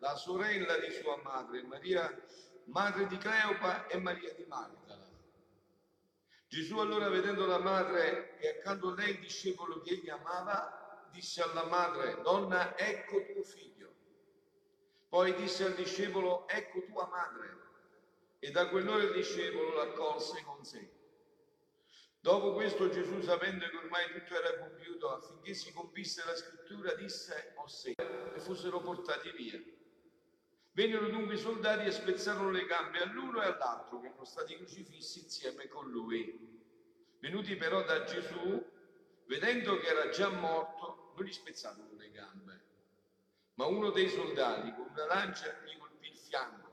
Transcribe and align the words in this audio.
la 0.00 0.16
sorella 0.16 0.78
di 0.78 0.90
sua 0.92 1.16
madre, 1.22 1.62
Maria, 1.62 2.10
madre 2.64 3.06
di 3.06 3.18
Cleopa 3.18 3.86
e 3.86 3.98
Maria 3.98 4.32
di 4.34 4.44
Magdala. 4.46 5.08
Gesù 6.48 6.78
allora, 6.78 7.08
vedendo 7.08 7.46
la 7.46 7.58
madre 7.58 8.38
e 8.38 8.48
accanto 8.48 8.88
a 8.88 8.94
lei 8.94 9.10
il 9.10 9.20
discepolo 9.20 9.80
che 9.82 9.90
egli 9.92 10.08
amava, 10.08 11.08
disse 11.12 11.42
alla 11.42 11.64
madre, 11.64 12.20
donna, 12.22 12.76
ecco 12.76 13.24
tuo 13.32 13.42
figlio. 13.42 13.94
Poi 15.08 15.34
disse 15.34 15.64
al 15.64 15.74
discepolo, 15.74 16.48
ecco 16.48 16.82
tua 16.86 17.06
madre. 17.06 17.58
E 18.38 18.50
da 18.50 18.68
quell'ora 18.68 19.02
il 19.02 19.12
discepolo 19.12 19.74
l'accolse 19.74 20.42
con 20.42 20.64
sé. 20.64 20.98
Dopo 22.20 22.52
questo 22.54 22.88
Gesù, 22.88 23.20
sapendo 23.20 23.68
che 23.68 23.76
ormai 23.76 24.12
tutto 24.12 24.34
era 24.34 24.58
compiuto, 24.58 25.10
affinché 25.10 25.52
si 25.52 25.72
compisse 25.72 26.24
la 26.24 26.34
scrittura, 26.34 26.94
disse, 26.94 27.52
o 27.56 27.66
se, 27.66 27.94
e 27.96 28.40
fossero 28.40 28.80
portati 28.80 29.30
via. 29.32 29.78
Vennero 30.80 31.10
dunque 31.10 31.34
i 31.34 31.38
soldati 31.38 31.84
e 31.84 31.90
spezzarono 31.90 32.50
le 32.50 32.64
gambe 32.64 33.02
all'uno 33.02 33.42
e 33.42 33.44
all'altro 33.44 34.00
che 34.00 34.06
erano 34.06 34.24
stati 34.24 34.56
crocifissi 34.56 35.24
insieme 35.24 35.68
con 35.68 35.90
lui. 35.90 36.58
Venuti 37.18 37.54
però 37.56 37.84
da 37.84 38.04
Gesù, 38.04 38.66
vedendo 39.26 39.76
che 39.76 39.86
era 39.86 40.08
già 40.08 40.30
morto, 40.30 41.12
non 41.14 41.26
gli 41.26 41.32
spezzarono 41.32 41.90
le 41.98 42.10
gambe. 42.10 42.64
Ma 43.56 43.66
uno 43.66 43.90
dei 43.90 44.08
soldati 44.08 44.72
con 44.72 44.86
una 44.90 45.04
lancia 45.04 45.54
gli 45.66 45.76
colpì 45.76 46.08
il 46.12 46.16
fianco 46.16 46.72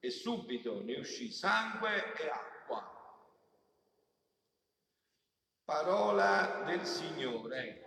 e 0.00 0.10
subito 0.10 0.82
ne 0.82 0.96
uscì 0.96 1.30
sangue 1.30 2.14
e 2.16 2.28
acqua. 2.28 3.22
Parola 5.64 6.64
del 6.66 6.84
Signore. 6.84 7.86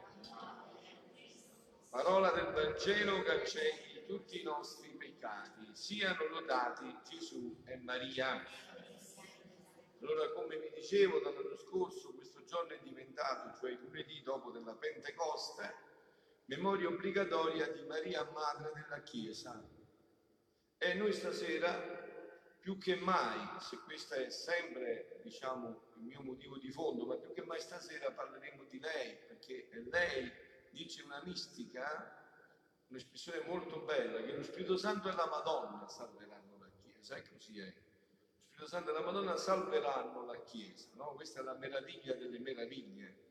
Parola 1.90 2.32
del 2.32 2.54
Vangelo 2.54 3.22
cancelli 3.24 3.92
tutti 4.12 4.42
i 4.42 4.44
nostri 4.44 4.92
peccati. 5.22 5.70
Siano 5.74 6.28
lodati 6.28 6.98
Gesù 7.08 7.62
e 7.66 7.78
Maria. 7.78 8.44
Allora, 10.02 10.32
come 10.32 10.58
vi 10.58 10.72
dicevo 10.74 11.20
dall'anno 11.20 11.56
scorso, 11.56 12.14
questo 12.16 12.44
giorno 12.46 12.74
è 12.74 12.80
diventato, 12.82 13.56
cioè 13.60 13.72
lunedì 13.74 14.24
dopo 14.24 14.50
della 14.50 14.74
Pentecoste, 14.74 15.76
memoria 16.46 16.88
obbligatoria 16.88 17.72
di 17.72 17.84
Maria, 17.84 18.28
Madre 18.32 18.72
della 18.74 19.02
Chiesa. 19.04 19.64
E 20.80 20.94
noi 20.96 21.14
stasera, 21.14 22.10
più 22.60 22.80
che 22.80 22.96
mai, 22.96 23.60
se 23.60 23.78
questo 23.84 24.16
è 24.16 24.32
sempre, 24.32 25.20
diciamo, 25.22 25.90
il 25.98 26.02
mio 26.02 26.22
motivo 26.24 26.58
di 26.58 26.72
fondo, 26.72 27.06
ma 27.06 27.16
più 27.16 27.32
che 27.34 27.44
mai 27.44 27.60
stasera 27.60 28.12
parleremo 28.12 28.64
di 28.64 28.80
lei, 28.80 29.16
perché 29.28 29.70
lei 29.92 30.32
dice 30.72 31.04
una 31.04 31.22
mistica, 31.24 32.21
un'espressione 32.92 33.44
molto 33.48 33.80
bella, 33.80 34.22
che 34.22 34.36
lo 34.36 34.44
Spirito 34.44 34.78
Santo 34.78 35.10
e 35.10 35.14
la 35.14 35.28
Madonna 35.28 35.88
salveranno 35.88 36.58
la 36.60 36.70
Chiesa, 36.82 37.16
e 37.16 37.24
così 37.30 37.60
è. 37.60 37.74
Spirito 38.48 38.68
Santo 38.68 38.90
e 38.90 38.94
la 38.94 39.02
Madonna 39.02 39.38
salveranno 39.38 40.26
la 40.26 40.40
Chiesa, 40.44 40.90
no? 40.94 41.14
Questa 41.16 41.40
è 41.40 41.44
la 41.44 41.56
meraviglia 41.56 42.14
delle 42.14 42.38
meraviglie. 42.40 43.30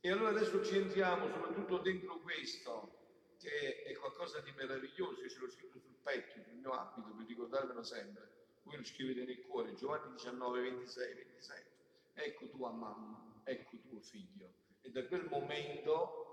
E 0.00 0.10
allora 0.10 0.28
adesso 0.28 0.62
ci 0.62 0.76
entriamo 0.76 1.28
soprattutto 1.28 1.78
dentro 1.78 2.20
questo, 2.20 2.92
che 3.38 3.82
è 3.82 3.94
qualcosa 3.94 4.40
di 4.40 4.52
meraviglioso, 4.52 5.22
io 5.22 5.30
ce 5.30 5.38
l'ho 5.38 5.50
scritto 5.50 5.78
sul 5.78 5.96
petto, 6.02 6.42
sul 6.42 6.52
mio 6.52 6.72
abito, 6.72 7.08
per 7.16 7.26
ricordarvelo 7.26 7.82
sempre. 7.82 8.32
Voi 8.64 8.76
lo 8.76 8.84
scrivete 8.84 9.24
nel 9.24 9.46
cuore, 9.46 9.74
Giovanni 9.74 10.12
19, 10.12 10.60
26, 10.60 11.14
27. 11.14 11.70
Ecco 12.14 12.48
tua 12.50 12.70
mamma, 12.70 13.40
ecco 13.44 13.76
tuo 13.88 14.00
figlio. 14.00 14.52
E 14.82 14.90
da 14.90 15.04
quel 15.06 15.26
momento 15.28 16.23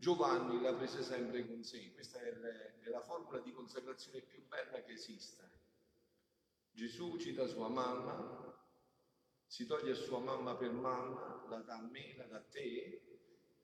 Giovanni 0.00 0.60
la 0.62 0.72
prese 0.74 1.02
sempre 1.02 1.44
con 1.44 1.64
sé. 1.64 1.92
Questa 1.92 2.20
è, 2.20 2.32
le, 2.32 2.78
è 2.82 2.88
la 2.88 3.00
formula 3.00 3.40
di 3.40 3.52
consacrazione 3.52 4.20
più 4.20 4.46
bella 4.46 4.80
che 4.84 4.92
esista. 4.92 5.42
Gesù 6.70 7.18
ci 7.18 7.32
dà 7.32 7.44
sua 7.48 7.68
mamma, 7.68 8.56
si 9.44 9.66
toglie 9.66 9.96
sua 9.96 10.20
mamma 10.20 10.54
per 10.54 10.70
mamma, 10.70 11.44
la 11.48 11.58
dà 11.58 11.78
a 11.78 11.82
me, 11.82 12.14
la 12.16 12.26
dà 12.26 12.36
a 12.36 12.44
te, 12.48 13.02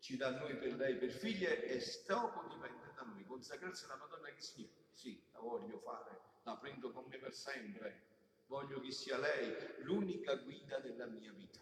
ci 0.00 0.16
dà 0.16 0.26
a 0.26 0.38
noi 0.40 0.56
per 0.56 0.74
lei 0.74 0.96
per 0.96 1.12
figlie 1.12 1.66
e 1.66 1.80
dopo 2.04 2.42
dipende 2.48 2.92
da 2.96 3.02
noi. 3.02 3.24
Consacrarsi 3.24 3.84
alla 3.84 3.94
Madonna 3.94 4.26
che 4.30 4.40
significa? 4.40 4.82
Sì, 4.90 5.22
la 5.30 5.38
voglio 5.38 5.78
fare, 5.78 6.20
la 6.42 6.56
prendo 6.56 6.90
con 6.90 7.04
me 7.06 7.16
per 7.18 7.32
sempre, 7.32 8.06
voglio 8.46 8.80
che 8.80 8.90
sia 8.90 9.18
lei 9.18 9.54
l'unica 9.84 10.34
guida 10.34 10.80
della 10.80 11.06
mia 11.06 11.32
vita. 11.32 11.60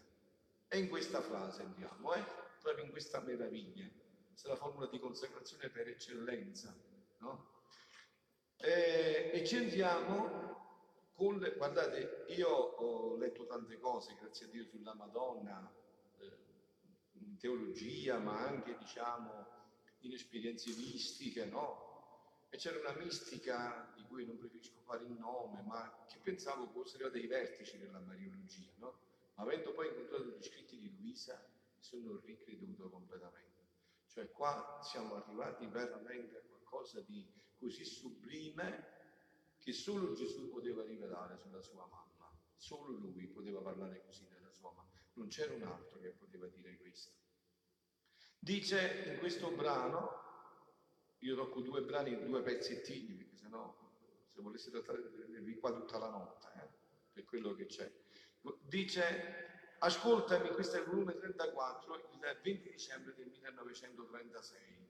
E 0.67 0.79
in 0.79 0.89
questa 0.89 1.21
frase 1.21 1.61
andiamo, 1.61 2.15
eh? 2.15 2.25
proprio 2.59 2.85
in 2.85 2.89
questa 2.89 3.19
meraviglia. 3.19 4.01
Questa 4.33 4.47
è 4.47 4.51
la 4.51 4.57
formula 4.57 4.87
di 4.87 4.97
consacrazione 4.97 5.69
per 5.69 5.87
eccellenza, 5.89 6.75
no? 7.19 7.51
E, 8.57 9.29
e 9.31 9.45
ci 9.45 9.57
andiamo 9.57 11.11
con 11.13 11.37
le, 11.37 11.53
guardate, 11.55 12.25
io 12.29 12.49
ho 12.49 13.15
letto 13.15 13.45
tante 13.45 13.77
cose, 13.77 14.15
grazie 14.19 14.47
a 14.47 14.49
Dio, 14.49 14.65
sulla 14.65 14.95
Madonna, 14.95 15.71
eh, 16.17 16.37
in 17.19 17.37
teologia, 17.37 18.17
ma 18.17 18.39
anche, 18.47 18.75
diciamo, 18.75 19.45
in 19.99 20.13
esperienze 20.13 20.71
mistiche, 20.75 21.45
no? 21.45 22.47
E 22.49 22.57
c'era 22.57 22.79
una 22.79 22.99
mistica 22.99 23.93
di 23.95 24.01
cui 24.07 24.25
non 24.25 24.39
preferisco 24.39 24.81
fare 24.83 25.03
il 25.03 25.11
nome, 25.11 25.61
ma 25.61 26.05
che 26.07 26.17
pensavo 26.23 26.65
fossero 26.69 27.07
dei 27.09 27.27
vertici 27.27 27.77
della 27.77 27.99
mariologia, 27.99 28.71
no? 28.77 28.97
Avendo 29.35 29.73
poi 29.73 29.89
incontrato 29.89 30.25
gli 30.25 30.43
scritti 30.43 30.79
di 30.79 30.91
Luisa, 30.97 31.39
sono 31.77 32.19
ricreduto 32.25 32.89
completamente. 32.89 33.52
Cioè 34.13 34.29
qua 34.29 34.79
siamo 34.83 35.15
arrivati 35.15 35.65
veramente 35.65 36.37
a 36.37 36.41
qualcosa 36.41 37.01
di 37.01 37.27
così 37.57 37.83
sublime 37.83 38.91
che 39.57 39.73
solo 39.73 40.13
Gesù 40.13 40.51
poteva 40.51 40.83
rivelare 40.83 41.35
sulla 41.37 41.61
sua 41.61 41.87
mamma, 41.87 42.31
solo 42.55 42.91
lui 42.91 43.27
poteva 43.27 43.59
parlare 43.59 44.03
così 44.05 44.27
della 44.29 44.51
sua 44.51 44.71
mamma, 44.71 44.91
non 45.13 45.29
c'era 45.29 45.55
un 45.55 45.63
altro 45.63 45.99
che 45.99 46.09
poteva 46.11 46.45
dire 46.47 46.77
questo. 46.77 47.11
Dice 48.37 49.03
in 49.07 49.17
questo 49.17 49.49
brano, 49.49 50.21
io 51.19 51.35
tocco 51.35 51.61
due 51.61 51.81
brani, 51.81 52.23
due 52.23 52.43
pezzettini, 52.43 53.15
perché 53.15 53.35
sennò 53.35 53.75
se 54.29 54.41
volessi 54.41 54.69
trattare 54.69 55.01
vi 55.41 55.55
qua 55.55 55.71
tutta 55.71 55.97
la 55.97 56.09
notte, 56.09 56.47
eh, 56.61 56.69
per 57.13 57.23
quello 57.23 57.55
che 57.55 57.65
c'è. 57.65 57.91
Dice, 58.61 59.62
ascoltami, 59.83 60.49
questo 60.51 60.77
è 60.77 60.79
il 60.79 60.85
volume 60.85 61.17
34, 61.17 61.95
il 62.13 62.39
20 62.41 62.69
dicembre 62.69 63.13
del 63.15 63.27
1936. 63.27 64.81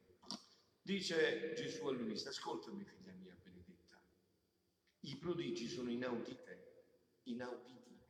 Dice 0.81 1.53
Gesù 1.55 1.87
a 1.87 1.91
Luisa, 1.91 2.29
ascoltami 2.29 2.83
figlia 2.83 3.13
mia 3.13 3.35
benedetta, 3.41 3.99
i 5.01 5.15
prodigi 5.15 5.67
sono 5.67 5.89
inaudite, 5.89 6.83
inauditi. 7.23 8.01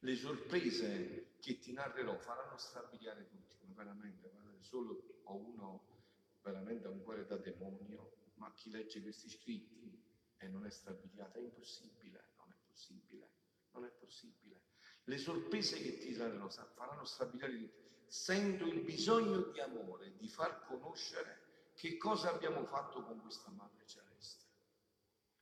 Le 0.00 0.16
sorprese 0.16 1.36
che 1.40 1.58
ti 1.58 1.72
narrerò 1.72 2.16
faranno 2.18 2.56
strabiliare 2.56 3.28
tutti, 3.28 3.56
ma 3.66 3.74
veramente, 3.74 4.28
guardate, 4.28 4.62
solo 4.62 5.20
ho 5.24 5.36
uno 5.36 5.94
veramente 6.42 6.86
ha 6.86 6.90
un 6.90 7.02
cuore 7.02 7.26
da 7.26 7.36
demonio, 7.36 8.30
ma 8.34 8.52
chi 8.54 8.70
legge 8.70 9.02
questi 9.02 9.28
scritti 9.28 10.00
e 10.38 10.48
non 10.48 10.64
è 10.64 10.70
strabiliato, 10.70 11.38
è 11.38 11.42
impossibile, 11.42 12.24
non 12.38 12.52
è 12.52 12.56
possibile, 12.66 13.28
non 13.72 13.84
è 13.84 13.90
possibile. 13.90 14.65
Le 15.08 15.18
sorprese 15.18 15.80
che 15.80 15.98
ti 15.98 16.14
daranno 16.14 16.48
faranno 16.48 17.04
strabiliare 17.04 17.56
tutti. 17.58 17.84
Sento 18.06 18.66
il 18.66 18.80
bisogno 18.80 19.50
di 19.52 19.60
amore, 19.60 20.16
di 20.16 20.28
far 20.28 20.64
conoscere 20.66 21.70
che 21.74 21.96
cosa 21.96 22.32
abbiamo 22.32 22.64
fatto 22.64 23.02
con 23.04 23.20
questa 23.20 23.50
Madre 23.50 23.86
Celeste. 23.86 24.44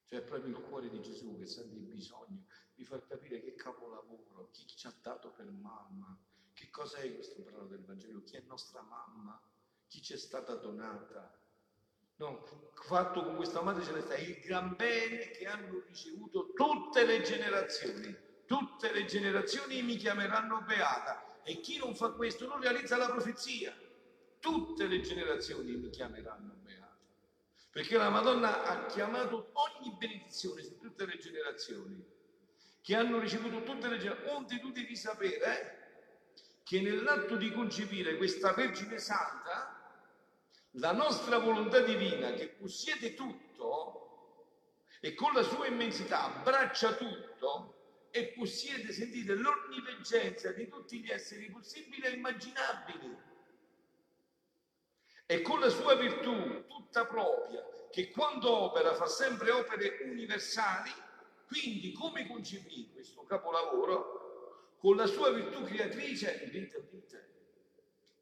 Cioè 0.04 0.18
è 0.18 0.22
proprio 0.22 0.56
il 0.56 0.62
cuore 0.62 0.90
di 0.90 1.00
Gesù 1.00 1.38
che 1.38 1.46
sente 1.46 1.76
il 1.76 1.86
bisogno 1.86 2.44
di 2.74 2.84
far 2.84 3.06
capire 3.06 3.40
che 3.40 3.54
capolavoro, 3.54 4.50
chi 4.52 4.66
ci 4.66 4.86
ha 4.86 4.94
dato 5.00 5.30
per 5.30 5.46
mamma, 5.50 6.18
che 6.52 6.68
cosa 6.70 6.98
è 6.98 7.14
questo 7.14 7.42
brano 7.42 7.66
del 7.66 7.84
Vangelo, 7.84 8.22
chi 8.22 8.36
è 8.36 8.42
nostra 8.46 8.82
mamma, 8.82 9.40
chi 9.86 10.02
ci 10.02 10.12
è 10.12 10.18
stata 10.18 10.54
donata. 10.56 11.38
No, 12.16 12.70
fatto 12.74 13.24
con 13.24 13.36
questa 13.36 13.62
Madre 13.62 13.82
Celeste 13.82 14.16
è 14.16 14.20
il 14.20 14.40
gran 14.40 14.76
bene 14.76 15.30
che 15.30 15.46
hanno 15.46 15.82
ricevuto 15.86 16.52
tutte 16.52 17.04
le 17.04 17.22
generazioni. 17.22 18.23
Tutte 18.46 18.92
le 18.92 19.04
generazioni 19.06 19.82
mi 19.82 19.96
chiameranno 19.96 20.62
beata 20.62 21.40
e 21.42 21.60
chi 21.60 21.78
non 21.78 21.94
fa 21.94 22.10
questo 22.10 22.46
non 22.46 22.60
realizza 22.60 22.96
la 22.96 23.06
profezia. 23.06 23.74
Tutte 24.38 24.86
le 24.86 25.00
generazioni 25.00 25.76
mi 25.76 25.88
chiameranno 25.88 26.54
beata. 26.62 26.98
Perché 27.70 27.96
la 27.96 28.10
Madonna 28.10 28.64
ha 28.64 28.86
chiamato 28.86 29.50
ogni 29.52 29.96
benedizione 29.96 30.62
su 30.62 30.78
tutte 30.78 31.06
le 31.06 31.16
generazioni 31.18 32.04
che 32.82 32.94
hanno 32.94 33.18
ricevuto 33.18 33.62
tutte 33.62 33.88
le 33.88 33.98
generazioni. 33.98 34.36
Onde 34.36 34.60
tu 34.60 34.70
devi 34.70 34.94
sapere 34.94 35.40
eh, 35.40 35.82
che 36.62 36.80
nell'atto 36.80 37.36
di 37.36 37.50
concepire 37.50 38.16
questa 38.16 38.52
Vergine 38.52 38.98
Santa 38.98 39.74
la 40.72 40.92
nostra 40.92 41.38
volontà 41.38 41.80
divina 41.80 42.32
che 42.32 42.48
possiede 42.48 43.14
tutto 43.14 44.04
e 45.00 45.14
con 45.14 45.32
la 45.32 45.42
sua 45.42 45.66
immensità 45.66 46.24
abbraccia 46.24 46.94
tutto 46.94 47.73
e 48.16 48.26
possiede, 48.28 48.92
sentite, 48.92 49.34
l'onniveggenza 49.34 50.52
di 50.52 50.68
tutti 50.68 51.00
gli 51.00 51.10
esseri 51.10 51.50
possibili 51.50 52.06
e 52.06 52.10
immaginabili. 52.10 53.18
E 55.26 55.42
con 55.42 55.58
la 55.58 55.68
sua 55.68 55.96
virtù 55.96 56.64
tutta 56.68 57.06
propria, 57.06 57.60
che 57.90 58.12
quando 58.12 58.50
opera 58.50 58.94
fa 58.94 59.06
sempre 59.06 59.50
opere 59.50 59.98
universali, 60.04 60.92
quindi 61.48 61.90
come 61.90 62.28
concepì 62.28 62.88
questo 62.92 63.24
capolavoro? 63.24 64.76
Con 64.78 64.94
la 64.94 65.06
sua 65.06 65.32
virtù 65.32 65.64
creatrice, 65.64 66.44
udite, 66.46 66.76
udite, 66.76 67.28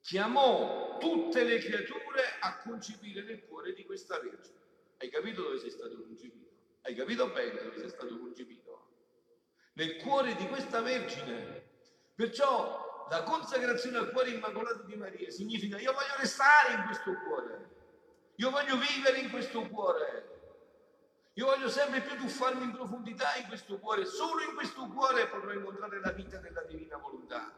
chiamò 0.01 0.97
tutte 0.97 1.45
le 1.45 1.59
creature 1.59 2.23
a 2.41 2.57
concepire 2.63 3.25
nel 3.25 3.45
cuore 3.45 3.75
di 3.75 3.85
questa 3.85 4.19
Vergine. 4.19 4.61
Hai 4.97 5.11
capito 5.11 5.43
dove 5.43 5.59
sei 5.59 5.71
stato 5.71 6.01
concepito? 6.01 6.49
Hai 6.81 6.95
capito 6.95 7.29
bene 7.29 7.63
dove 7.63 7.79
sei 7.79 7.91
stato 7.91 8.19
concepito? 8.19 8.72
Nel 9.75 9.97
cuore 9.97 10.35
di 10.35 10.47
questa 10.49 10.81
Vergine. 10.81 11.71
Perciò 12.15 13.07
la 13.09 13.23
consacrazione 13.23 13.99
al 13.99 14.11
cuore 14.11 14.31
immacolato 14.31 14.85
di 14.85 14.97
Maria 14.97 15.31
significa 15.31 15.79
io 15.79 15.93
voglio 15.93 16.17
restare 16.19 16.75
in 16.75 16.85
questo 16.85 17.13
cuore, 17.27 17.71
io 18.37 18.51
voglio 18.51 18.77
vivere 18.77 19.19
in 19.19 19.31
questo 19.31 19.69
cuore, 19.69 20.41
io 21.35 21.47
voglio 21.47 21.69
sempre 21.69 22.01
più 22.01 22.17
tuffarmi 22.17 22.65
in 22.65 22.73
profondità 22.73 23.35
in 23.37 23.49
questo 23.49 23.79
cuore, 23.79 24.05
solo 24.05 24.43
in 24.43 24.55
questo 24.55 24.87
cuore 24.89 25.29
potrò 25.29 25.53
incontrare 25.53 26.01
la 26.01 26.13
vita 26.13 26.39
della 26.39 26.63
divina 26.63 26.97
volontà. 26.97 27.55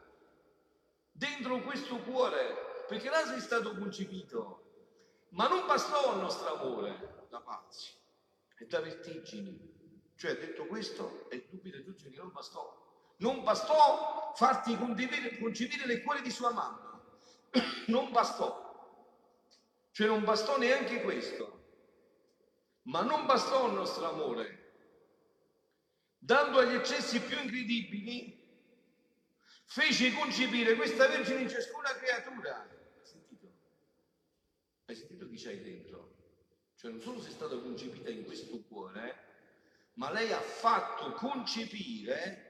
Dentro 1.11 1.61
questo 1.61 1.97
cuore, 1.99 2.83
perché 2.87 3.09
là 3.09 3.25
sei 3.25 3.39
stato 3.39 3.75
concepito, 3.75 4.63
ma 5.29 5.47
non 5.47 5.65
bastò 5.65 6.13
il 6.13 6.19
nostro 6.19 6.53
amore 6.53 7.27
da 7.29 7.39
pazzi 7.39 7.93
e 8.57 8.65
da 8.65 8.79
vertigini. 8.79 9.84
Cioè, 10.17 10.37
detto 10.37 10.65
questo, 10.65 11.29
è 11.29 11.43
dubito 11.49 11.83
giugni 11.83 12.15
non 12.15 12.31
bastò. 12.31 12.83
Non 13.17 13.43
bastò 13.43 14.33
farti 14.35 14.77
concepire, 14.77 15.37
concepire 15.37 15.85
nel 15.85 16.03
cuore 16.03 16.21
di 16.21 16.31
sua 16.31 16.51
mamma. 16.51 17.01
Non 17.87 18.11
bastò. 18.11 18.63
Cioè, 19.91 20.07
non 20.07 20.23
bastò 20.23 20.57
neanche 20.57 21.01
questo. 21.01 21.63
Ma 22.83 23.01
non 23.01 23.25
bastò 23.25 23.67
il 23.67 23.73
nostro 23.73 24.09
amore. 24.09 24.63
Dando 26.17 26.59
agli 26.59 26.73
eccessi 26.73 27.21
più 27.21 27.39
incredibili, 27.39 28.43
fece 29.65 30.13
concepire 30.13 30.75
questa 30.75 31.07
Vergine 31.07 31.41
in 31.41 31.49
ciascuna 31.49 31.93
creatura. 31.95 32.61
Hai 32.61 33.05
sentito? 33.05 33.51
Hai 34.85 34.95
sentito 34.95 35.27
chi 35.27 35.37
c'hai 35.37 35.61
dentro? 35.61 36.15
Cioè 36.75 36.91
non 36.91 37.01
solo 37.01 37.21
sei 37.21 37.31
stata 37.31 37.57
concepita 37.57 38.09
in 38.09 38.25
questo 38.25 38.59
cuore, 38.67 39.24
ma 39.95 40.11
lei 40.11 40.31
ha 40.31 40.41
fatto 40.41 41.11
concepire 41.13 42.45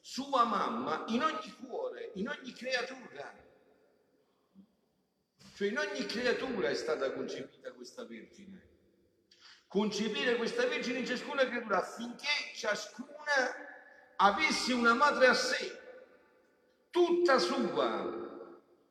sua 0.00 0.44
mamma 0.44 1.04
in 1.08 1.22
ogni 1.22 1.52
cuore, 1.64 2.10
in 2.14 2.28
ogni 2.28 2.52
creatura. 2.52 3.40
Cioè 5.54 5.68
in 5.68 5.78
ogni 5.78 6.06
creatura 6.06 6.68
è 6.68 6.74
stata 6.74 7.12
concepita 7.12 7.72
questa 7.72 8.04
Vergine. 8.04 8.70
Concepire 9.68 10.36
questa 10.36 10.66
Vergine 10.66 10.98
in 10.98 11.06
ciascuna 11.06 11.46
creatura 11.46 11.78
affinché 11.78 12.52
ciascuna 12.54 13.70
avesse 14.16 14.72
una 14.72 14.94
madre 14.94 15.26
a 15.28 15.34
sé, 15.34 15.78
tutta 16.90 17.38
sua, 17.38 18.20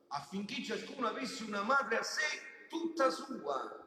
affinché 0.08 0.62
ciascuno 0.62 1.08
avesse 1.08 1.42
una 1.44 1.62
madre 1.62 1.98
a 1.98 2.02
sé, 2.02 2.66
tutta 2.68 3.10
sua. 3.10 3.80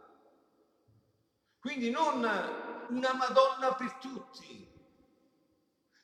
Quindi 1.59 1.89
non 1.89 2.23
una 2.89 3.13
Madonna 3.13 3.73
per 3.73 3.93
tutti, 3.95 4.67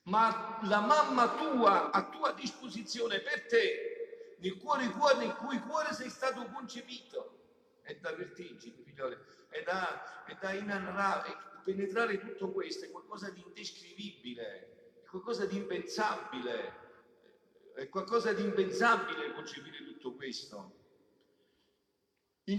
ma 0.04 0.60
la 0.64 0.80
mamma 0.80 1.30
tua 1.36 1.92
a 1.92 2.10
tua 2.10 2.32
disposizione 2.34 3.20
per 3.20 3.46
te, 3.48 4.36
nel 4.40 4.58
cuore, 4.58 4.90
cuore 4.90 5.18
nel 5.18 5.36
cui 5.36 5.60
cuore 5.60 5.94
sei 5.94 6.10
stato 6.10 6.46
concepito. 6.52 7.38
È 7.82 7.96
da 7.96 8.14
vertigini, 8.14 8.84
figlioli, 8.84 9.18
è 9.50 9.64
da, 9.64 10.24
è 10.26 10.38
da 10.40 10.52
inanrare, 10.54 11.36
penetrare 11.64 12.20
tutto 12.20 12.52
questo, 12.52 12.86
è 12.86 12.92
qualcosa 12.92 13.30
di 13.32 13.42
indescrivibile, 13.46 15.02
è 15.04 15.08
qualcosa 15.08 15.46
di 15.46 15.58
impensabile, 15.58 16.74
è 17.74 17.90
qualcosa 17.90 18.34
di 18.34 18.44
impensabile 18.44 19.34
concepire 19.34 19.84
tutto 19.84 20.14
questo 20.14 20.80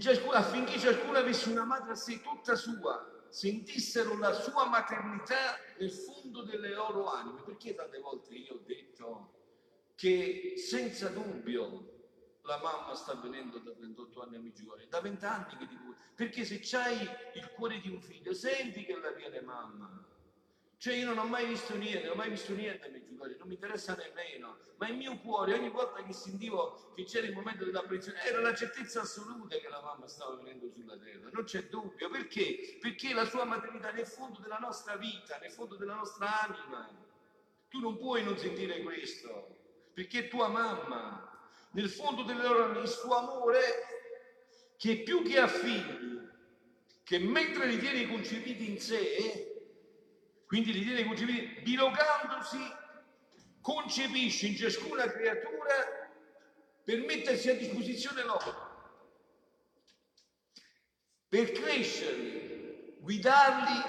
ciascuno, 0.00 0.32
affinché 0.32 0.78
ciascuno 0.78 1.19
avesse 1.19 1.50
una 1.50 1.64
madre 1.64 1.92
a 1.92 1.94
sé 1.94 2.20
tutta 2.22 2.54
sua, 2.54 3.11
sentissero 3.32 4.19
la 4.19 4.34
sua 4.34 4.67
maternità 4.69 5.56
nel 5.79 5.90
fondo 5.90 6.43
delle 6.43 6.75
loro 6.75 7.11
anime. 7.11 7.43
Perché 7.43 7.75
tante 7.75 7.99
volte 7.99 8.34
io 8.34 8.55
ho 8.55 8.62
detto 8.64 9.32
che 9.94 10.55
senza 10.56 11.08
dubbio 11.08 11.90
la 12.43 12.58
mamma 12.58 12.94
sta 12.94 13.14
venendo 13.14 13.58
da 13.58 13.73
38 13.73 14.23
anni 14.23 14.37
a 14.37 14.40
Meggiugorje, 14.40 14.88
da 14.88 15.00
20 15.00 15.25
anni 15.25 15.56
che 15.56 15.67
dico, 15.67 15.94
perché 16.14 16.44
se 16.44 16.61
c'hai 16.61 17.08
il 17.34 17.50
cuore 17.55 17.81
di 17.81 17.88
un 17.88 18.00
figlio, 18.00 18.34
senti 18.34 18.84
che 18.84 18.99
la 18.99 19.12
viene 19.12 19.40
mamma. 19.40 20.06
Cioè 20.82 20.94
io 20.94 21.06
non 21.06 21.19
ho 21.19 21.26
mai 21.26 21.46
visto 21.46 21.76
niente, 21.76 22.08
non 22.08 22.14
ho 22.14 22.17
mai 22.17 22.31
visto 22.31 22.52
niente 22.55 22.88
a 22.88 22.90
Meggiugorje, 22.90 23.37
non 23.38 23.46
mi 23.46 23.55
interessa 23.55 23.94
nemmeno, 23.94 24.58
ma 24.79 24.88
il 24.88 24.96
mio 24.96 25.17
cuore 25.20 25.55
ogni 25.55 25.70
volta 25.70 26.02
che 26.02 26.12
sentivo 26.12 26.90
che 26.96 27.05
c'era 27.05 27.29
il 27.29 27.34
momento 27.34 27.64
dell'apparizione 27.64 28.20
era 28.25 28.40
la 28.40 28.52
certezza 28.52 29.02
assoluta 29.02 29.56
che 29.58 29.69
la 29.69 29.81
mamma 29.81 30.08
stava 30.08 30.34
venendo 30.34 30.69
sulla 30.75 30.99
terra, 30.99 31.29
non 31.31 31.44
c'è 31.44 31.69
dubbio, 31.69 32.11
perché? 32.11 32.79
Perché 32.81 33.14
la 33.14 33.25
sua 33.26 33.44
maternità 33.44 33.93
nel 33.93 34.08
fondo 34.08 34.40
della 34.40 34.58
nostra 34.58 34.96
vita, 34.96 35.38
nel 35.38 35.52
fondo 35.52 35.76
della 35.76 35.94
nostra 35.94 36.43
anima, 36.43 36.90
tu 37.69 37.79
non 37.79 37.96
puoi 37.96 38.25
non 38.25 38.37
sentire 38.37 38.82
questo, 38.82 39.58
perché 39.94 40.26
tua 40.26 40.49
mamma, 40.49 41.49
nel 41.75 41.90
fondo 41.90 42.25
delle 42.25 42.43
loro 42.43 42.64
anime, 42.64 42.81
il 42.81 42.88
suo 42.88 43.14
amore, 43.14 43.61
che 44.76 44.96
più 45.05 45.23
che 45.23 45.38
a 45.38 45.46
figli, 45.46 46.29
che 47.05 47.20
mentre 47.20 47.67
li 47.67 47.79
tiene 47.79 48.08
concepiti 48.08 48.69
in 48.69 48.81
sé, 48.81 49.51
quindi 50.52 50.75
li 50.75 50.84
tiene 50.84 51.06
concepiti, 51.06 51.62
bilocandosi, 51.62 52.58
concepisce 53.62 54.49
in 54.49 54.54
ciascuna 54.54 55.10
creatura 55.10 56.10
per 56.84 56.99
mettersi 57.06 57.49
a 57.49 57.54
disposizione 57.54 58.22
loro, 58.22 58.90
per 61.26 61.52
crescerli, 61.52 62.99
guidarli, 62.99 63.81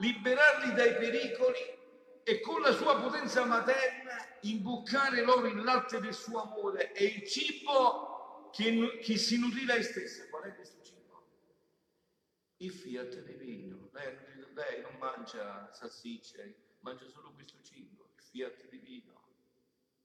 liberarli 0.00 0.74
dai 0.74 0.96
pericoli 0.96 1.78
e 2.24 2.40
con 2.40 2.60
la 2.60 2.72
sua 2.72 3.00
potenza 3.00 3.46
materna 3.46 4.36
imboccare 4.42 5.22
loro 5.22 5.46
il 5.46 5.62
latte 5.62 5.98
del 5.98 6.12
suo 6.12 6.42
amore 6.42 6.92
e 6.92 7.04
il 7.06 7.26
cibo 7.26 8.50
che, 8.52 8.98
che 9.02 9.16
si 9.16 9.38
nutrì 9.38 9.64
lei 9.64 9.82
stessa. 9.82 10.28
Qual 10.28 10.42
è 10.42 10.54
questo? 10.54 10.81
Il 12.62 12.70
fiat 12.70 13.24
divino. 13.24 13.90
Lei 13.92 14.16
lei 14.54 14.82
non 14.82 14.96
mangia 14.98 15.68
salsicce, 15.72 16.76
mangia 16.80 17.08
solo 17.08 17.32
questo 17.32 17.60
cibo, 17.60 18.12
il 18.16 18.22
fiat 18.22 18.68
divino. 18.68 19.20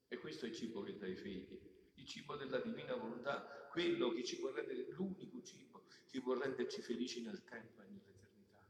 E 0.07 0.17
questo 0.17 0.45
è 0.45 0.49
il 0.49 0.55
cibo 0.55 0.81
che 0.81 0.97
dà 0.97 1.05
ai 1.05 1.15
figli, 1.15 1.59
il 1.93 2.07
cibo 2.07 2.35
della 2.35 2.59
divina 2.59 2.95
volontà, 2.95 3.67
quello 3.69 4.09
che 4.09 4.23
ci 4.23 4.39
può 4.39 4.51
rendere, 4.51 4.87
l'unico 4.93 5.39
cibo 5.43 5.85
che 6.07 6.19
può 6.19 6.33
renderci 6.33 6.81
felici 6.81 7.21
nel 7.21 7.43
tempo 7.43 7.81
e 7.81 7.85
nell'eternità. 7.89 8.65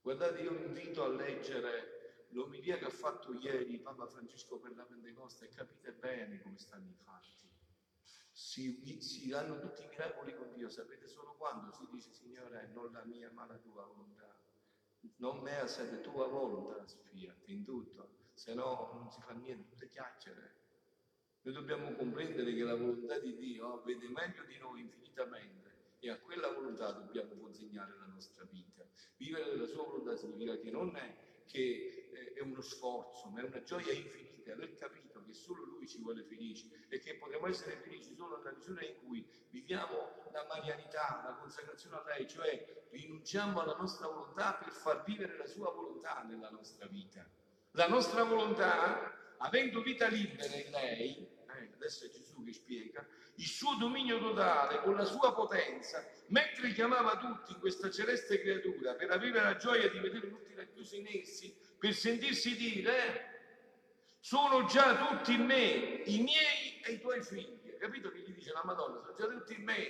Guardate, 0.00 0.40
io 0.40 0.54
vi 0.54 0.64
invito 0.64 1.04
a 1.04 1.08
leggere 1.08 2.26
l'omilia 2.30 2.78
che 2.78 2.86
ha 2.86 2.90
fatto 2.90 3.34
ieri 3.34 3.80
Papa 3.80 4.06
Francesco 4.06 4.58
per 4.58 4.74
la 4.74 4.84
Pentecoste 4.84 5.44
e 5.44 5.48
capite 5.48 5.92
bene 5.92 6.40
come 6.40 6.56
stanno 6.56 6.88
i 6.88 6.94
fatti. 6.94 7.49
Si, 8.40 9.00
si 9.00 9.32
hanno 9.32 9.58
tutti 9.58 9.82
i 9.82 9.88
miracoli 9.88 10.34
con 10.34 10.52
Dio, 10.54 10.68
sapete 10.70 11.06
solo 11.06 11.34
quando 11.36 11.72
si 11.72 11.86
dice 11.90 12.12
Signore, 12.12 12.70
non 12.72 12.90
la 12.90 13.04
mia 13.04 13.30
ma 13.32 13.46
la 13.46 13.58
tua 13.58 13.84
volontà 13.84 14.34
non 15.16 15.40
mea 15.40 15.66
sed 15.66 16.00
tua 16.00 16.26
volontà 16.26 16.84
fiat 17.04 17.48
in 17.48 17.64
tutto, 17.64 18.28
se 18.32 18.54
no 18.54 18.90
non 18.94 19.10
si 19.10 19.20
fa 19.20 19.32
niente, 19.32 19.68
tutte 19.68 19.88
chiacchiere. 19.88 20.58
Noi 21.42 21.54
dobbiamo 21.54 21.92
comprendere 21.94 22.54
che 22.54 22.62
la 22.62 22.76
volontà 22.76 23.18
di 23.18 23.36
Dio 23.36 23.82
vede 23.82 24.08
meglio 24.08 24.44
di 24.44 24.58
noi 24.58 24.80
infinitamente 24.80 25.96
e 25.98 26.10
a 26.10 26.18
quella 26.18 26.52
volontà 26.52 26.92
dobbiamo 26.92 27.34
consegnare 27.34 27.94
la 27.98 28.06
nostra 28.06 28.44
vita. 28.44 28.86
Vivere 29.16 29.50
della 29.50 29.66
sua 29.66 29.84
volontà 29.84 30.16
significa 30.16 30.58
che 30.58 30.70
non 30.70 30.96
è 30.96 31.28
che 31.46 32.08
eh, 32.12 32.32
è 32.34 32.40
uno 32.40 32.60
sforzo, 32.60 33.28
ma 33.30 33.40
è 33.40 33.44
una 33.44 33.62
gioia 33.62 33.92
infinita, 33.92 34.29
aver 34.52 34.74
capito 34.74 35.22
che 35.24 35.32
solo 35.32 35.64
Lui 35.64 35.86
ci 35.86 35.98
vuole 36.00 36.22
felici 36.24 36.70
e 36.88 36.98
che 36.98 37.16
potremo 37.16 37.46
essere 37.46 37.76
felici 37.76 38.14
solo 38.14 38.38
nella 38.38 38.52
misura 38.56 38.84
in 38.84 38.94
cui 39.04 39.26
viviamo 39.50 40.28
la 40.32 40.46
marianità, 40.48 41.22
la 41.24 41.36
consacrazione 41.38 41.96
a 41.96 42.04
lei, 42.04 42.28
cioè 42.28 42.86
rinunciamo 42.90 43.60
alla 43.60 43.76
nostra 43.76 44.06
volontà 44.08 44.54
per 44.54 44.72
far 44.72 45.04
vivere 45.04 45.36
la 45.36 45.46
sua 45.46 45.70
volontà 45.70 46.22
nella 46.22 46.50
nostra 46.50 46.86
vita. 46.86 47.28
La 47.72 47.88
nostra 47.88 48.24
volontà, 48.24 49.36
avendo 49.38 49.82
vita 49.82 50.08
libera 50.08 50.54
in 50.54 50.70
lei, 50.70 51.28
eh, 51.58 51.70
adesso 51.74 52.04
è 52.04 52.10
Gesù 52.10 52.42
che 52.44 52.52
spiega, 52.52 53.06
il 53.36 53.46
suo 53.46 53.76
dominio 53.76 54.18
totale 54.18 54.80
con 54.82 54.96
la 54.96 55.04
sua 55.04 55.32
potenza, 55.34 56.04
mentre 56.28 56.72
chiamava 56.72 57.16
tutti 57.16 57.54
questa 57.58 57.90
celeste 57.90 58.40
creatura 58.40 58.94
per 58.94 59.10
avere 59.10 59.40
la 59.40 59.56
gioia 59.56 59.88
di 59.88 59.98
vedere 59.98 60.28
tutti 60.28 60.54
racchiusi 60.54 60.98
in 60.98 61.06
essi, 61.06 61.56
per 61.78 61.94
sentirsi 61.94 62.56
dire, 62.56 63.29
sono 64.20 64.66
già 64.66 65.06
tutti 65.06 65.34
in 65.34 65.46
me, 65.46 66.02
i 66.04 66.22
miei 66.22 66.80
e 66.84 66.92
i 66.92 67.00
tuoi 67.00 67.22
figli. 67.22 67.76
Capito 67.78 68.10
che 68.10 68.20
gli 68.20 68.34
dice 68.34 68.52
la 68.52 68.62
Madonna? 68.64 69.00
Sono 69.00 69.16
già 69.16 69.26
tutti 69.26 69.54
in 69.54 69.64
me, 69.64 69.86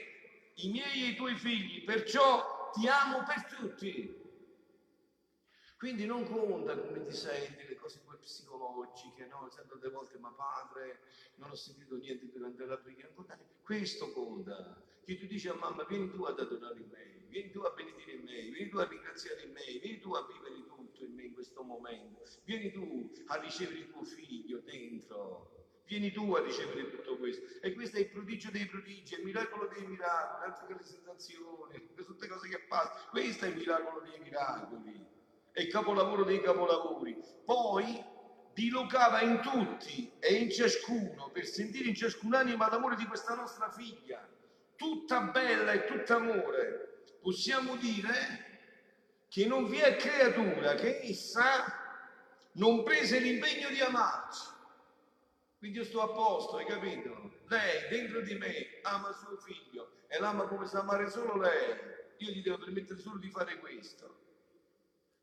i 0.55 0.71
miei 0.71 1.05
e 1.05 1.09
i 1.09 1.17
tuoi 1.17 1.37
figli, 1.37 1.85
perciò 1.85 2.71
ti 2.73 2.87
amo 2.87 3.25
per 3.25 3.45
tutti. 3.47 4.19
Quindi 5.77 6.05
non 6.05 6.25
conta 6.31 6.77
come 6.79 7.03
ti 7.07 7.13
senti, 7.13 7.67
le 7.67 7.75
cose 7.77 8.01
poi 8.05 8.19
psicologiche, 8.19 9.27
no? 9.27 9.49
Sento 9.51 9.77
delle 9.77 9.95
volte, 9.95 10.19
ma 10.19 10.31
padre, 10.31 11.01
non 11.37 11.51
ho 11.51 11.55
sentito 11.55 11.97
niente 11.97 12.31
durante 12.31 12.65
la 12.67 12.77
preghiera. 12.77 13.11
Questo 13.63 14.13
conta. 14.13 14.83
Che 15.03 15.19
tu 15.19 15.27
dici 15.27 15.49
a 15.49 15.55
mamma, 15.55 15.85
vieni 15.85 16.11
tu 16.11 16.23
ad 16.25 16.39
adorare 16.39 16.79
in 16.79 16.89
me, 16.91 17.25
vieni 17.29 17.51
tu 17.51 17.61
a 17.61 17.71
benedire 17.71 18.13
in 18.13 18.25
me, 18.25 18.43
vieni 18.51 18.69
tu 18.69 18.77
a 18.77 18.87
ringraziare 18.87 19.43
in 19.43 19.53
me, 19.53 19.65
vieni 19.81 19.99
tu 19.99 20.13
a 20.13 20.27
vivere 20.27 20.55
tutto 21.01 21.05
in 21.05 21.15
me 21.15 21.23
in 21.25 21.33
questo 21.33 21.63
momento, 21.63 22.23
vieni 22.45 22.71
tu 22.71 23.11
a 23.27 23.37
ricevere 23.37 23.79
il 23.79 23.91
tuo 23.91 24.05
figlio 24.05 24.61
dentro, 24.65 25.51
vieni 25.87 26.13
tu 26.13 26.33
a 26.35 26.43
ricevere 26.43 26.91
tutto 26.91 27.17
questo. 27.17 27.43
E 27.63 27.73
questo 27.73 27.97
è 27.97 28.01
il 28.01 28.09
prodigio 28.09 28.51
dei 28.51 28.67
prodigi, 28.67 29.15
il 29.15 29.25
miracolo 29.25 29.69
dei 29.69 29.87
miracoli, 29.87 30.45
altro 30.45 30.67
che 30.67 30.75
le 30.75 30.83
sensazioni, 30.83 31.95
tutte 31.95 32.29
cose 32.29 32.49
che 32.49 32.61
passano. 32.69 33.09
Questo 33.11 33.47
è 33.47 33.49
il 33.49 33.57
miracolo 33.57 34.01
dei 34.01 34.21
miracoli 34.21 35.19
è 35.53 35.63
il 35.63 35.69
capolavoro 35.69 36.23
dei 36.23 36.41
capolavori. 36.41 37.17
Poi 37.45 38.03
dilocava 38.55 39.21
in 39.21 39.41
tutti 39.41 40.13
e 40.21 40.35
in 40.35 40.51
ciascuno 40.51 41.31
per 41.33 41.45
sentire 41.45 41.89
in 41.89 41.95
ciascun'anima 41.95 42.71
l'amore 42.71 42.95
di 42.95 43.05
questa 43.07 43.35
nostra 43.35 43.69
figlia, 43.71 44.27
tutta 44.77 45.23
bella 45.23 45.73
e 45.73 45.87
tutta 45.87 46.17
amore. 46.17 47.03
Possiamo 47.21 47.75
dire 47.77 48.50
che 49.31 49.47
non 49.47 49.67
vi 49.67 49.79
è 49.79 49.95
creatura 49.95 50.75
che 50.75 51.03
essa 51.03 51.65
non 52.55 52.83
prese 52.83 53.21
l'impegno 53.21 53.69
di 53.69 53.81
amarci. 53.81 54.49
Quindi 55.57 55.79
io 55.79 55.85
sto 55.85 56.03
a 56.03 56.09
posto, 56.09 56.57
hai 56.57 56.67
capito? 56.67 57.39
Lei 57.47 57.89
dentro 57.89 58.23
di 58.23 58.35
me 58.35 58.81
ama 58.83 59.13
suo 59.13 59.37
figlio 59.37 59.93
e 60.09 60.19
l'ama 60.19 60.49
come 60.49 60.67
sa 60.67 60.81
amare 60.81 61.09
solo 61.09 61.37
lei. 61.37 61.79
Io 62.19 62.31
gli 62.33 62.43
devo 62.43 62.59
permettere 62.59 62.99
solo 62.99 63.19
di 63.19 63.31
fare 63.31 63.59
questo. 63.61 64.19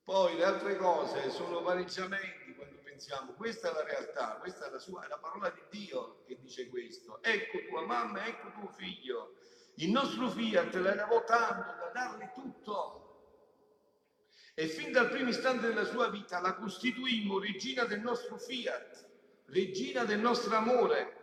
Poi 0.05 0.37
le 0.37 0.45
altre 0.45 0.77
cose 0.77 1.29
sono 1.29 1.61
pareggiamenti 1.61 2.55
quando 2.55 2.77
pensiamo, 2.81 3.33
questa 3.33 3.71
è 3.71 3.73
la 3.73 3.83
realtà, 3.83 4.37
questa 4.39 4.67
è 4.67 4.71
la, 4.71 4.79
sua, 4.79 5.03
è 5.03 5.09
la 5.09 5.17
parola 5.17 5.49
di 5.49 5.61
Dio 5.69 6.23
che 6.25 6.37
dice 6.39 6.69
questo. 6.69 7.21
Ecco 7.21 7.57
tua 7.67 7.85
mamma, 7.85 8.25
ecco 8.25 8.51
tuo 8.53 8.69
figlio. 8.69 9.33
Il 9.75 9.91
nostro 9.91 10.29
fiat 10.29 10.73
l'eravò 10.75 11.25
tanto 11.25 11.75
da 11.77 11.91
darle 11.93 12.31
tutto. 12.33 13.06
E 14.59 14.67
fin 14.67 14.91
dal 14.91 15.09
primo 15.09 15.29
istante 15.29 15.67
della 15.67 15.85
sua 15.85 16.09
vita 16.09 16.39
la 16.39 16.55
costituimmo 16.55 17.37
regina 17.37 17.83
del 17.83 17.99
nostro 17.99 18.39
fiat, 18.39 19.05
regina 19.49 20.03
del 20.03 20.17
nostro 20.17 20.55
amore. 20.55 21.13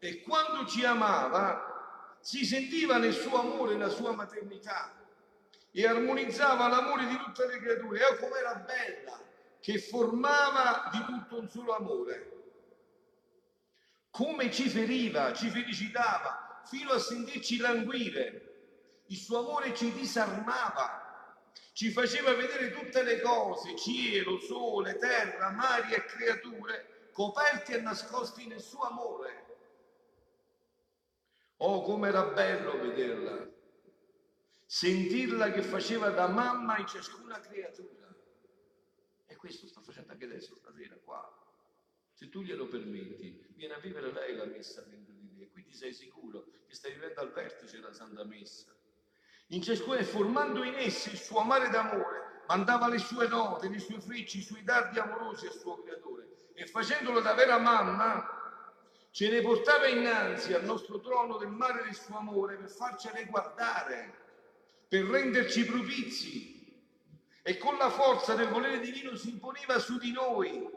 E 0.00 0.20
quando 0.22 0.66
ci 0.66 0.84
amava 0.84 2.18
si 2.18 2.44
sentiva 2.44 2.96
nel 2.96 3.12
suo 3.12 3.38
amore 3.38 3.76
la 3.76 3.88
sua 3.88 4.10
maternità 4.10 4.92
e 5.70 5.86
armonizzava 5.86 6.66
l'amore 6.66 7.06
di 7.06 7.16
tutte 7.16 7.46
le 7.46 7.60
creature. 7.60 8.00
E 8.00 8.18
com'era 8.18 8.56
bella, 8.56 9.20
che 9.60 9.78
formava 9.78 10.90
di 10.90 11.04
tutto 11.04 11.38
un 11.38 11.48
solo 11.48 11.76
amore. 11.76 12.32
Come 14.10 14.50
ci 14.50 14.68
feriva, 14.68 15.32
ci 15.34 15.50
felicitava, 15.50 16.62
fino 16.64 16.90
a 16.90 16.98
sentirci 16.98 17.58
languire. 17.58 19.04
Il 19.06 19.18
suo 19.18 19.38
amore 19.38 19.72
ci 19.72 19.92
disarmava, 19.92 21.05
ci 21.76 21.90
faceva 21.90 22.32
vedere 22.32 22.70
tutte 22.70 23.02
le 23.02 23.20
cose, 23.20 23.76
cielo, 23.76 24.38
sole, 24.38 24.96
terra, 24.96 25.50
mari 25.50 25.92
e 25.92 26.06
creature, 26.06 27.08
coperti 27.12 27.72
e 27.72 27.80
nascosti 27.82 28.46
nel 28.46 28.62
suo 28.62 28.80
amore. 28.80 29.44
Oh, 31.58 31.82
com'era 31.82 32.28
bello 32.28 32.80
vederla! 32.80 33.46
sentirla 34.64 35.52
che 35.52 35.60
faceva 35.60 36.08
da 36.08 36.28
mamma 36.28 36.78
in 36.78 36.86
ciascuna 36.86 37.38
creatura. 37.40 38.08
E 39.26 39.36
questo 39.36 39.66
sta 39.66 39.82
facendo 39.82 40.12
anche 40.12 40.24
adesso, 40.24 40.54
stasera, 40.54 40.96
qua. 41.04 41.30
Se 42.14 42.30
tu 42.30 42.40
glielo 42.40 42.68
permetti, 42.68 43.52
viene 43.54 43.74
a 43.74 43.78
vivere 43.80 44.12
lei 44.12 44.34
la 44.34 44.46
messa 44.46 44.80
dentro 44.80 45.12
di 45.12 45.30
te, 45.36 45.50
quindi 45.50 45.74
sei 45.74 45.92
sicuro 45.92 46.46
che 46.66 46.74
stai 46.74 46.92
vivendo 46.92 47.20
al 47.20 47.32
vertice 47.32 47.80
la 47.80 47.92
Santa 47.92 48.24
Messa. 48.24 48.75
In 49.50 49.62
ciascuna, 49.62 50.02
formando 50.02 50.64
in 50.64 50.74
essi 50.74 51.10
il 51.10 51.18
suo 51.18 51.40
amare 51.40 51.68
d'amore, 51.68 52.42
mandava 52.48 52.88
le 52.88 52.98
sue 52.98 53.28
note, 53.28 53.66
i 53.66 53.78
suoi 53.78 54.00
fricci, 54.00 54.38
i 54.38 54.42
suoi 54.42 54.64
dardi 54.64 54.98
amorosi 54.98 55.46
al 55.46 55.52
suo 55.52 55.82
creatore 55.82 56.28
e 56.54 56.66
facendolo 56.66 57.20
da 57.20 57.34
vera 57.34 57.58
mamma, 57.58 58.36
ce 59.10 59.30
ne 59.30 59.40
portava 59.40 59.86
innanzi 59.86 60.52
al 60.52 60.64
nostro 60.64 61.00
trono 61.00 61.36
del 61.36 61.48
mare 61.48 61.84
del 61.84 61.94
suo 61.94 62.16
amore 62.18 62.56
per 62.56 62.70
farcene 62.70 63.24
guardare 63.26 64.24
per 64.88 65.04
renderci 65.04 65.64
propizi 65.64 66.54
e 67.42 67.58
con 67.58 67.76
la 67.76 67.90
forza 67.90 68.34
del 68.34 68.48
volere 68.48 68.80
divino 68.80 69.14
si 69.14 69.30
imponeva 69.30 69.78
su 69.78 69.98
di 69.98 70.12
noi, 70.12 70.68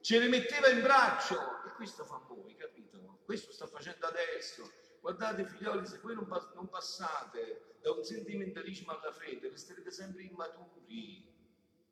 ce 0.00 0.18
le 0.18 0.28
metteva 0.28 0.68
in 0.68 0.82
braccio 0.82 1.34
e 1.66 1.72
questo 1.74 2.04
fa 2.04 2.20
voi, 2.28 2.54
capito? 2.54 3.20
Questo 3.24 3.52
sta 3.52 3.66
facendo 3.66 4.06
adesso. 4.06 4.70
Guardate 5.06 5.46
figlioli, 5.46 5.86
se 5.86 6.00
voi 6.02 6.16
non, 6.16 6.26
non 6.56 6.68
passate 6.68 7.76
da 7.80 7.92
un 7.92 8.02
sentimentalismo 8.02 8.90
alla 8.90 9.12
fede, 9.12 9.50
resterete 9.50 9.92
sempre 9.92 10.24
immaturi, 10.24 11.24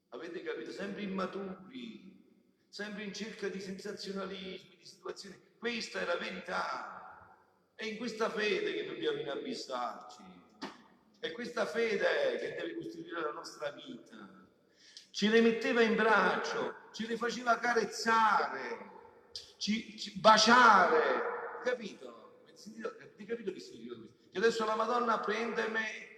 avete 0.08 0.42
capito? 0.42 0.72
Sempre 0.72 1.02
immaturi, 1.02 2.12
sempre 2.68 3.04
in 3.04 3.14
cerca 3.14 3.46
di 3.46 3.60
sensazionalismi, 3.60 4.78
di 4.80 4.84
situazioni. 4.84 5.40
Questa 5.56 6.00
è 6.00 6.04
la 6.06 6.16
verità. 6.16 7.38
È 7.76 7.84
in 7.84 7.98
questa 7.98 8.28
fede 8.28 8.72
che 8.72 8.84
dobbiamo 8.84 9.20
inabissarci. 9.20 10.24
È 11.20 11.30
questa 11.30 11.66
fede 11.66 12.38
che 12.40 12.56
deve 12.58 12.74
costituire 12.78 13.20
la 13.20 13.30
nostra 13.30 13.70
vita. 13.70 14.44
Ce 15.12 15.28
le 15.28 15.40
metteva 15.40 15.82
in 15.82 15.94
braccio, 15.94 16.88
ce 16.92 17.06
le 17.06 17.16
faceva 17.16 17.60
carezzare, 17.60 18.90
ci, 19.58 19.96
ci, 19.96 20.18
baciare, 20.18 21.60
capito? 21.62 22.13
Avete 22.54 23.24
capito 23.24 23.52
che 23.52 23.60
significa 23.60 23.94
questo? 23.96 24.28
Che 24.30 24.38
adesso 24.38 24.64
la 24.64 24.76
Madonna 24.76 25.18
prende 25.20 25.68
me, 25.68 26.12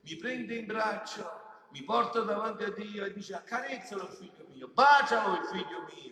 mi 0.00 0.16
prende 0.16 0.56
in 0.56 0.66
braccio, 0.66 1.40
mi 1.70 1.82
porta 1.82 2.20
davanti 2.20 2.64
a 2.64 2.70
Dio 2.70 3.04
e 3.04 3.12
dice 3.12 3.34
accarezzalo 3.34 4.02
il 4.02 4.12
figlio 4.12 4.46
mio, 4.48 4.68
bacialo 4.68 5.40
il 5.40 5.46
figlio 5.46 5.84
mio. 5.94 6.10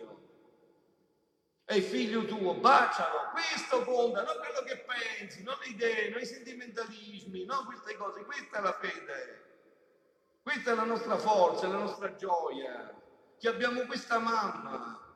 È 1.65 1.75
il 1.75 1.83
figlio 1.83 2.25
tuo, 2.25 2.55
bacialo, 2.55 3.29
questo 3.31 3.83
conta, 3.85 4.23
non 4.23 4.35
quello 4.39 4.61
che 4.65 4.85
pensi, 4.85 5.43
non 5.43 5.55
le 5.61 5.69
idee, 5.69 6.09
non 6.09 6.19
i 6.19 6.25
sentimentalismi, 6.25 7.45
non 7.45 7.65
queste 7.65 7.95
cose, 7.95 8.25
questa 8.25 8.57
è 8.57 8.61
la 8.61 8.73
fede, 8.73 9.43
questa 10.41 10.71
è 10.71 10.75
la 10.75 10.83
nostra 10.83 11.17
forza, 11.17 11.67
la 11.67 11.77
nostra 11.77 12.13
gioia, 12.15 12.93
che 13.37 13.47
abbiamo 13.47 13.85
questa 13.85 14.19
mamma, 14.19 15.10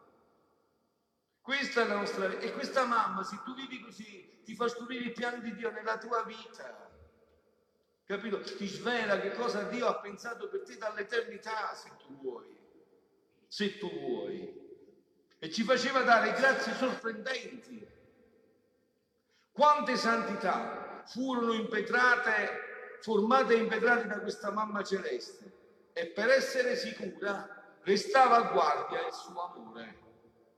questa 1.45 1.83
è 1.83 1.85
la 1.85 1.97
nostra, 1.97 2.39
e 2.39 2.53
questa 2.53 2.85
mamma, 2.85 3.21
se 3.21 3.39
tu 3.45 3.53
vivi 3.53 3.79
così, 3.79 4.41
ti 4.43 4.55
fa 4.55 4.67
scoprire 4.67 5.03
il 5.03 5.11
piano 5.11 5.37
di 5.37 5.53
Dio 5.53 5.69
nella 5.69 5.99
tua 5.99 6.23
vita, 6.23 6.89
capito? 8.03 8.39
Ti 8.39 8.65
svela 8.65 9.19
che 9.19 9.31
cosa 9.33 9.61
Dio 9.61 9.85
ha 9.85 9.99
pensato 9.99 10.49
per 10.49 10.63
te 10.63 10.75
dall'eternità, 10.75 11.75
se 11.75 11.91
tu 11.97 12.19
vuoi, 12.19 12.57
se 13.47 13.77
tu 13.77 13.91
vuoi 13.91 14.63
e 15.37 15.51
ci 15.51 15.61
faceva 15.61 16.01
dare 16.01 16.31
grazie 16.31 16.73
sorprendenti. 16.73 17.87
Quante 19.51 19.97
santità 19.97 21.03
furono 21.05 21.53
impetrate, 21.53 22.97
formate 23.01 23.53
e 23.53 23.57
impetrate 23.57 24.07
da 24.07 24.19
questa 24.19 24.49
mamma 24.49 24.83
celeste 24.83 25.53
e 25.93 26.07
per 26.07 26.29
essere 26.29 26.75
sicura 26.75 27.77
restava 27.83 28.37
a 28.37 28.51
guardia 28.51 29.05
il 29.05 29.13
suo 29.13 29.39
amore. 29.43 30.04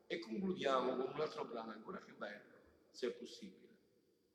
E 0.07 0.19
concludiamo 0.19 0.95
con 0.95 1.13
un 1.13 1.21
altro 1.21 1.45
brano 1.45 1.71
ancora 1.71 1.99
più 1.99 2.15
bello, 2.15 2.55
se 2.89 3.07
è 3.07 3.11
possibile, 3.11 3.75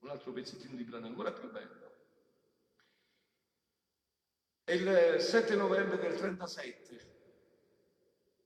un 0.00 0.10
altro 0.10 0.32
pezzettino 0.32 0.76
di 0.76 0.84
brano 0.84 1.06
ancora 1.06 1.32
più 1.32 1.50
bello. 1.50 1.90
È 4.64 4.72
il 4.72 5.20
7 5.20 5.56
novembre 5.56 5.98
del 5.98 6.16
37 6.16 7.12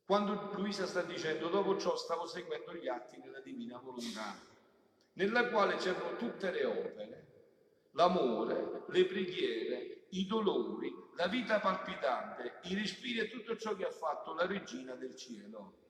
quando 0.06 0.52
Luisa 0.54 0.86
sta 0.86 1.02
dicendo 1.02 1.48
dopo 1.48 1.76
ciò 1.78 1.96
stavo 1.96 2.26
seguendo 2.26 2.72
gli 2.74 2.86
atti 2.86 3.20
della 3.20 3.40
divina 3.40 3.76
volontà, 3.78 4.40
nella 5.14 5.48
quale 5.48 5.74
c'erano 5.76 6.14
tutte 6.16 6.52
le 6.52 6.64
opere, 6.64 7.26
l'amore, 7.90 8.84
le 8.86 9.04
preghiere, 9.04 10.06
i 10.10 10.24
dolori, 10.26 10.94
la 11.16 11.26
vita 11.26 11.58
palpitante, 11.58 12.60
i 12.68 12.76
respiri 12.76 13.18
e 13.18 13.28
tutto 13.28 13.56
ciò 13.56 13.74
che 13.74 13.84
ha 13.84 13.90
fatto 13.90 14.32
la 14.32 14.46
regina 14.46 14.94
del 14.94 15.16
cielo. 15.16 15.85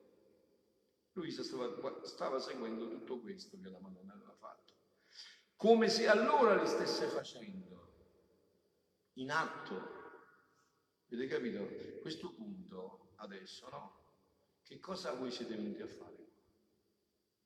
Luisa 1.17 1.43
stava, 1.43 2.05
stava 2.05 2.39
seguendo 2.39 2.89
tutto 2.89 3.21
questo 3.21 3.59
che 3.59 3.71
la 3.71 3.81
Madonna 3.81 4.13
aveva 4.13 4.35
fatto, 4.35 4.75
come 5.57 5.89
se 5.89 6.07
allora 6.09 6.55
li 6.61 6.67
stesse 6.67 7.09
facendo, 7.09 7.77
in 9.15 9.31
atto. 9.31 9.95
Avete 11.09 11.27
capito? 11.27 12.01
Questo 12.01 12.35
punto 12.35 13.13
adesso, 13.17 13.69
no? 13.71 14.05
Che 14.63 14.79
cosa 14.79 15.15
voi 15.15 15.31
siete 15.31 15.57
venuti 15.57 15.81
a 15.81 15.89
fare? 15.89 16.27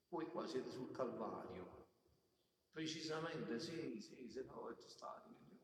Voi 0.08 0.26
qua 0.26 0.46
siete 0.48 0.70
sul 0.70 0.90
Calvario. 0.90 1.86
Precisamente, 2.72 3.60
sì, 3.60 4.00
sì, 4.00 4.28
se 4.28 4.42
no 4.42 4.68
è 4.68 4.74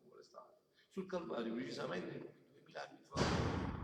vuole 0.05 0.23
stare. 0.23 0.61
sul 0.93 1.07
Calvario, 1.07 1.55
precisamente 1.55 2.45
duemila 2.53 2.89
anni 2.89 2.99
fa. 3.09 3.76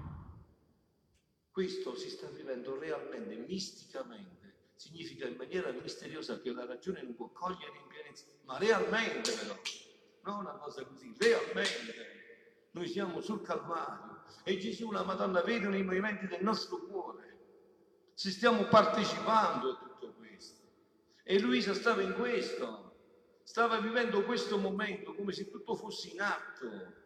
Questo 1.52 1.94
si 1.94 2.08
sta 2.08 2.28
vivendo 2.28 2.78
realmente, 2.78 3.36
misticamente, 3.36 4.70
significa 4.74 5.26
in 5.26 5.36
maniera 5.36 5.70
misteriosa 5.70 6.40
che 6.40 6.50
la 6.50 6.64
ragione 6.64 7.02
non 7.02 7.14
può 7.14 7.28
cogliere 7.30 7.76
in 7.76 7.88
pienezza, 7.88 8.24
ma 8.44 8.56
realmente 8.56 9.32
però, 9.32 9.54
non 10.22 10.46
una 10.46 10.52
cosa 10.52 10.82
così, 10.86 11.14
realmente. 11.18 12.68
Noi 12.70 12.88
siamo 12.88 13.20
sul 13.20 13.42
Calvario 13.42 14.22
e 14.44 14.56
Gesù 14.56 14.92
la 14.92 15.02
Madonna 15.02 15.42
vedono 15.42 15.76
i 15.76 15.82
movimenti 15.82 16.26
del 16.26 16.42
nostro 16.42 16.86
cuore. 16.86 17.40
Se 18.14 18.30
stiamo 18.30 18.64
partecipando 18.64 19.72
a 19.72 19.76
tutto 19.76 20.14
questo. 20.14 20.62
E 21.22 21.38
Luisa 21.38 21.74
stava 21.74 22.00
in 22.00 22.14
questo, 22.14 22.96
stava 23.42 23.78
vivendo 23.78 24.24
questo 24.24 24.56
momento 24.56 25.14
come 25.14 25.32
se 25.32 25.50
tutto 25.50 25.74
fosse 25.74 26.08
in 26.08 26.20
atto 26.22 27.00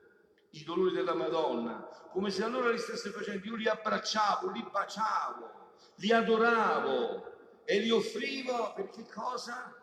i 0.56 0.64
dolori 0.64 0.94
della 0.94 1.14
Madonna, 1.14 1.86
come 2.10 2.30
se 2.30 2.42
allora 2.42 2.70
li 2.70 2.78
stesse 2.78 3.10
facendo, 3.10 3.46
io 3.46 3.56
li 3.56 3.68
abbracciavo, 3.68 4.50
li 4.50 4.62
baciavo, 4.62 5.74
li 5.96 6.12
adoravo 6.12 7.64
e 7.64 7.78
li 7.78 7.90
offrivo 7.90 8.72
per 8.74 8.88
che 8.88 9.06
cosa? 9.06 9.74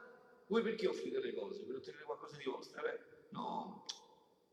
Voi 0.48 0.64
perché 0.64 0.88
offrite 0.88 1.20
le 1.20 1.34
cose? 1.36 1.64
Per 1.64 1.76
ottenere 1.76 2.04
qualcosa 2.04 2.38
di 2.38 2.46
vostro? 2.46 2.86
Eh? 2.86 3.00
No, 3.30 3.86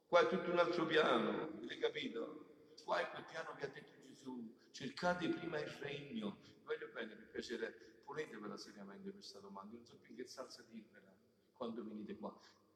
qua 0.07 0.21
è 0.21 0.29
tutto 0.29 0.51
un 0.51 0.59
altro 0.59 0.85
piano, 0.85 1.53
avete 1.57 1.79
capito? 1.79 2.75
Qua 2.85 3.01
è 3.01 3.11
quel 3.11 3.25
piano 3.25 3.55
che 3.55 3.65
ha 3.65 3.69
detto 3.69 3.99
Gesù, 4.07 4.55
cercate 4.73 5.29
prima 5.29 5.59
il 5.59 5.71
regno. 5.81 6.39
Voglio 6.65 6.89
bene, 6.93 7.15
per 7.15 7.31
piacere, 7.31 8.03
ponetevela 8.05 8.59
seriamente 8.59 9.11
questa 9.11 9.39
domanda, 9.39 9.75
non 9.75 9.87
so 9.87 9.97
più 10.03 10.15
che 10.15 10.27
salsa 10.27 10.63
dirvela 10.69 11.15
quando 11.53 11.83
venite 11.83 12.17
qua. 12.17 12.35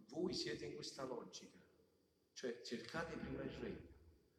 Voi 0.08 0.32
siete 0.32 0.64
in 0.64 0.74
questa 0.74 1.04
logica 1.04 1.63
cioè 2.34 2.60
cercate 2.62 3.16
prima 3.16 3.42
il 3.42 3.50
regno. 3.50 3.92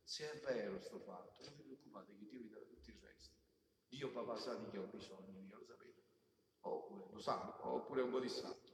Se 0.04 0.32
è 0.32 0.40
vero 0.46 0.80
sto 0.82 1.00
fatto, 1.00 1.44
non 1.44 1.56
vi 1.56 1.64
preoccupate 1.64 2.16
che 2.16 2.28
Dio 2.28 2.42
vi 2.42 2.50
darà 2.50 2.66
tutto 2.66 2.90
il 2.90 3.00
resto. 3.02 3.34
Dio 3.88 4.12
papà 4.12 4.38
sa 4.38 4.56
di 4.56 4.70
che 4.70 4.78
ho 4.78 4.86
bisogno, 4.86 5.42
io 5.42 5.58
lo 5.58 5.66
sapete. 5.66 6.04
Oppure 6.60 7.08
lo 7.12 7.20
sa, 7.20 7.66
oppure 7.66 8.02
è 8.02 8.04
un 8.04 8.12
po' 8.12 8.20
distratto. 8.20 8.74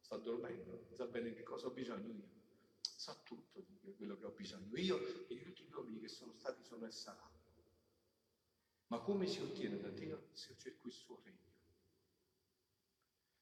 Sta 0.00 0.16
dormendo, 0.18 0.86
sa 0.92 1.06
bene 1.06 1.32
che 1.32 1.42
cosa 1.42 1.66
ho 1.66 1.70
bisogno 1.70 2.12
io. 2.12 2.30
Sa 2.80 3.14
tutto 3.24 3.64
di 3.80 3.94
quello 3.96 4.16
che 4.16 4.26
ho 4.26 4.30
bisogno 4.30 4.76
io 4.76 5.26
e 5.26 5.34
di 5.34 5.42
tutti 5.42 5.64
gli 5.64 5.72
uomini 5.72 6.00
che 6.00 6.08
sono 6.08 6.32
stati, 6.34 6.62
sono 6.62 6.86
e 6.86 6.92
saranno. 6.92 7.40
Ma 8.88 9.00
come 9.00 9.26
si 9.26 9.40
ottiene 9.40 9.80
da 9.80 9.88
Dio 9.88 10.28
se 10.32 10.56
cerco 10.58 10.86
il 10.86 10.92
suo 10.92 11.20
regno? 11.24 11.50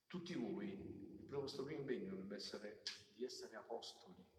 Tutti 0.06 0.34
voi, 0.34 0.68
il 0.68 1.28
vostro 1.28 1.64
primo 1.64 1.80
impegno 1.80 2.08
dovrebbe 2.08 2.36
essere 2.36 2.82
di 3.14 3.24
essere 3.24 3.56
apostoli 3.56 4.29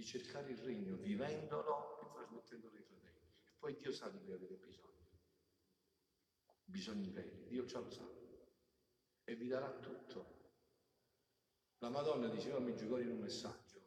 di 0.00 0.06
cercare 0.06 0.50
il 0.50 0.56
regno 0.56 0.96
vivendolo 0.96 2.00
e 2.00 2.10
trasmettendolo 2.10 2.74
ai 2.74 2.82
fratelli. 2.82 3.20
E 3.44 3.52
poi 3.58 3.76
Dio 3.76 3.92
sa 3.92 4.08
di 4.08 4.18
cui 4.18 4.32
avete 4.32 4.56
bisogno. 4.56 4.88
Bisogni 6.64 7.10
veri, 7.10 7.44
Dio 7.48 7.66
già 7.66 7.80
lo 7.80 7.90
sa. 7.90 8.08
E 9.24 9.34
vi 9.34 9.46
darà 9.46 9.70
tutto. 9.78 10.38
La 11.80 11.90
Madonna 11.90 12.28
diceva 12.28 12.56
a 12.56 12.60
Meggiugorio 12.60 13.04
in 13.04 13.12
un 13.12 13.20
messaggio, 13.20 13.80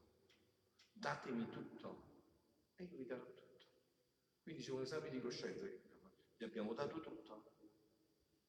datemi 0.91 1.49
tutto 1.49 2.21
e 2.75 2.83
io 2.83 2.97
vi 2.97 3.05
darò 3.05 3.25
tutto. 3.25 3.65
Quindi 4.43 4.61
c'è 4.61 4.71
un 4.71 4.81
esame 4.81 5.09
di 5.09 5.19
coscienza 5.19 5.65
che 5.65 5.81
gli 6.37 6.43
abbiamo 6.43 6.73
dato 6.73 6.99
tutto. 6.99 7.51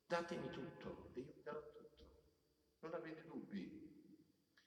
Datemi 0.04 0.50
tutto 0.50 1.12
e 1.14 1.20
io 1.20 1.32
vi 1.32 1.42
darò 1.42 1.62
tutto. 1.62 2.04
Non 2.80 2.92
avete 2.92 3.24
dubbi. 3.24 3.83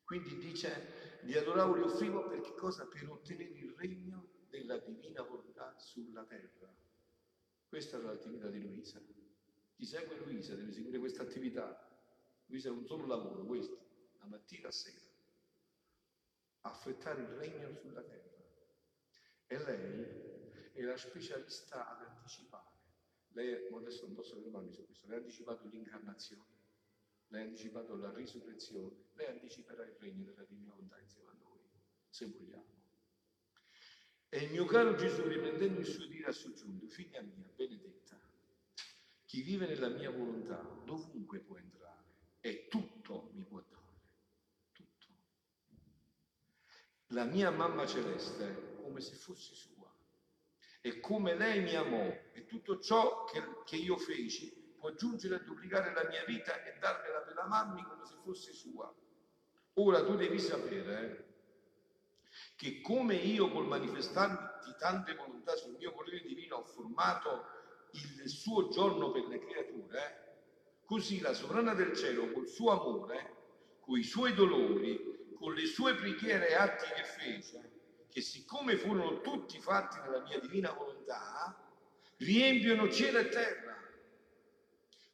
Quindi 0.08 0.38
dice, 0.38 1.20
li 1.24 1.36
adoravo, 1.36 1.76
li 1.76 1.82
offrivo 1.82 2.30
per 2.30 2.40
che 2.40 2.54
cosa? 2.54 2.88
Per 2.88 3.10
ottenere 3.10 3.50
il 3.50 3.74
regno 3.76 4.46
della 4.48 4.78
divina 4.78 5.22
volontà 5.22 5.78
sulla 5.78 6.24
terra. 6.24 6.74
Questa 7.68 7.98
era 7.98 8.14
l'attività 8.14 8.48
di 8.48 8.62
Luisa. 8.62 9.02
Chi 9.76 9.86
segue 9.86 10.15
Luisa 10.20 10.56
deve 10.56 10.72
seguire 10.72 10.98
questa 10.98 11.24
attività. 11.24 11.78
Luisa 12.46 12.70
è 12.70 12.72
un 12.72 12.86
solo 12.86 13.06
lavoro, 13.06 13.43
questo, 13.43 14.13
la 14.20 14.28
mattina 14.28 14.70
a 14.70 14.72
sera. 14.72 15.04
Affrettare 16.62 17.24
il 17.24 17.28
regno 17.28 17.76
sulla 17.76 18.02
terra. 18.02 18.46
E 19.46 19.58
lei 19.58 20.72
è 20.72 20.82
la 20.84 20.96
specialista 20.96 21.86
ad 21.86 22.08
anticipare. 22.08 22.78
Lei, 23.34 23.67
adesso 23.76 24.06
non 24.06 24.15
posso 24.15 24.39
fermarmi 24.39 24.72
su 24.72 24.86
questo, 24.86 25.06
lei 25.08 25.17
ha 25.17 25.20
anticipato 25.20 25.67
l'incarnazione 25.67 26.57
lei 27.30 27.42
ha 27.42 27.46
anticipato 27.46 27.96
la 27.96 28.12
risurrezione, 28.13 29.10
lei 29.13 29.28
anticiperà 29.28 29.84
il 29.84 29.96
regno 30.00 30.24
della 30.24 30.44
divina 30.44 30.72
volontà 30.72 31.00
insieme 31.00 31.30
a 31.30 31.36
noi, 31.40 31.60
se 32.10 32.26
vogliamo. 32.26 32.76
E 34.30 34.44
il 34.44 34.52
mio 34.52 34.66
caro 34.66 34.96
Gesù, 34.96 35.24
riprendendo 35.24 35.80
il 35.80 35.86
suo 35.86 36.06
dire, 36.06 36.30
ha 36.30 36.34
soggiunto, 36.34 36.88
figlia 36.88 37.22
mia, 37.22 37.50
benedetta, 37.56 38.20
chi 39.26 39.42
vive 39.42 39.68
nella 39.68 39.90
mia 39.90 40.10
volontà 40.10 40.62
dovunque 40.86 41.40
può 41.40 41.58
entrare 41.58 42.06
e 42.40 42.68
tutto 42.70 43.32
mi 43.34 43.44
può 43.44 43.62
dare, 43.62 44.02
tutto. 44.72 45.08
La 47.08 47.26
mia 47.26 47.52
mamma 47.52 47.86
celeste, 47.86 48.78
come 48.82 49.02
se 49.02 49.16
fossi 49.16 49.54
sua, 49.54 49.94
e 50.82 51.00
come 51.00 51.36
lei 51.36 51.62
mi 51.62 51.76
amò 51.76 52.06
e 52.34 52.46
tutto 52.46 52.80
ciò 52.80 53.26
che, 53.26 53.42
che 53.66 53.76
io 53.76 53.98
feci, 53.98 54.76
può 54.78 54.94
giungere 54.94 55.36
a 55.36 55.40
duplicare 55.40 55.94
la 55.94 56.08
mia 56.08 56.24
vita 56.24 56.63
e 56.63 56.78
darmela 56.80 57.16
per 57.38 57.45
amarmi 57.45 57.84
come 57.84 58.04
se 58.04 58.15
fosse 58.23 58.52
sua. 58.52 58.91
Ora 59.76 60.04
tu 60.04 60.15
devi 60.15 60.39
sapere 60.39 61.02
eh, 61.02 61.26
che 62.56 62.82
come 62.82 63.13
io 63.13 63.52
col 63.52 63.67
manifestarmi 63.67 64.38
di 64.65 64.73
tante 64.80 65.13
volontà 65.13 65.56
sul 65.56 65.76
mio 65.78 65.91
volere 65.91 66.23
divino 66.26 66.56
ho 66.56 66.63
formato 66.63 67.45
il 67.91 68.28
suo 68.28 68.69
giorno 68.69 69.12
per 69.12 69.28
le 69.28 69.38
creature, 69.38 70.00
eh, 70.00 70.86
così 70.86 71.19
la 71.19 71.34
sovrana 71.34 71.76
del 71.76 71.95
cielo 71.95 72.32
col 72.32 72.47
suo 72.47 72.71
amore, 72.71 73.36
con 73.82 74.00
i 74.00 74.04
suoi 74.04 74.34
dolori, 74.34 75.36
con 75.36 75.54
le 75.54 75.65
sue 75.67 75.93
preghiere 75.93 76.50
e 76.50 76.56
atti 76.56 76.86
che 76.95 77.04
fece, 77.04 77.71
che 78.10 78.21
siccome 78.21 78.78
furono 78.78 79.21
tutti 79.21 79.60
fatti 79.60 80.00
nella 80.00 80.23
mia 80.23 80.39
divina 80.39 80.71
volontà, 80.71 81.56
riempiono 82.17 82.89
cielo 82.89 83.19
e 83.19 83.30
terra 83.30 83.87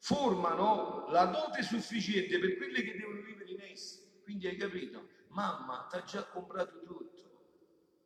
formano 0.04 1.06
la 1.08 1.24
dote 1.24 1.62
sufficiente 1.62 2.38
per 2.38 2.58
quelle 2.58 2.82
che 2.82 2.94
devono 2.94 3.22
vivere 3.22 3.50
in 3.52 3.60
esse. 3.62 4.20
Quindi 4.22 4.46
hai 4.46 4.56
capito? 4.56 5.08
Mamma 5.28 5.86
ti 5.88 5.96
ha 5.96 6.02
già 6.04 6.24
comprato 6.24 6.82
tutto, 6.82 7.22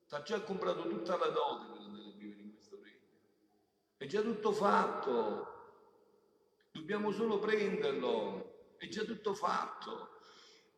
ti 0.06 0.14
ha 0.14 0.22
già 0.22 0.40
comprato 0.42 0.86
tutta 0.86 1.16
la 1.16 1.26
dote 1.26 1.72
per 1.72 1.80
andare 1.80 2.04
a 2.04 2.16
vivere 2.16 2.42
in 2.42 2.52
questo 2.52 2.78
regno. 2.80 3.00
È 3.96 4.06
già 4.06 4.20
tutto 4.20 4.52
fatto, 4.52 5.46
dobbiamo 6.70 7.10
solo 7.10 7.40
prenderlo, 7.40 8.76
è 8.76 8.86
già 8.86 9.02
tutto 9.02 9.34
fatto. 9.34 10.20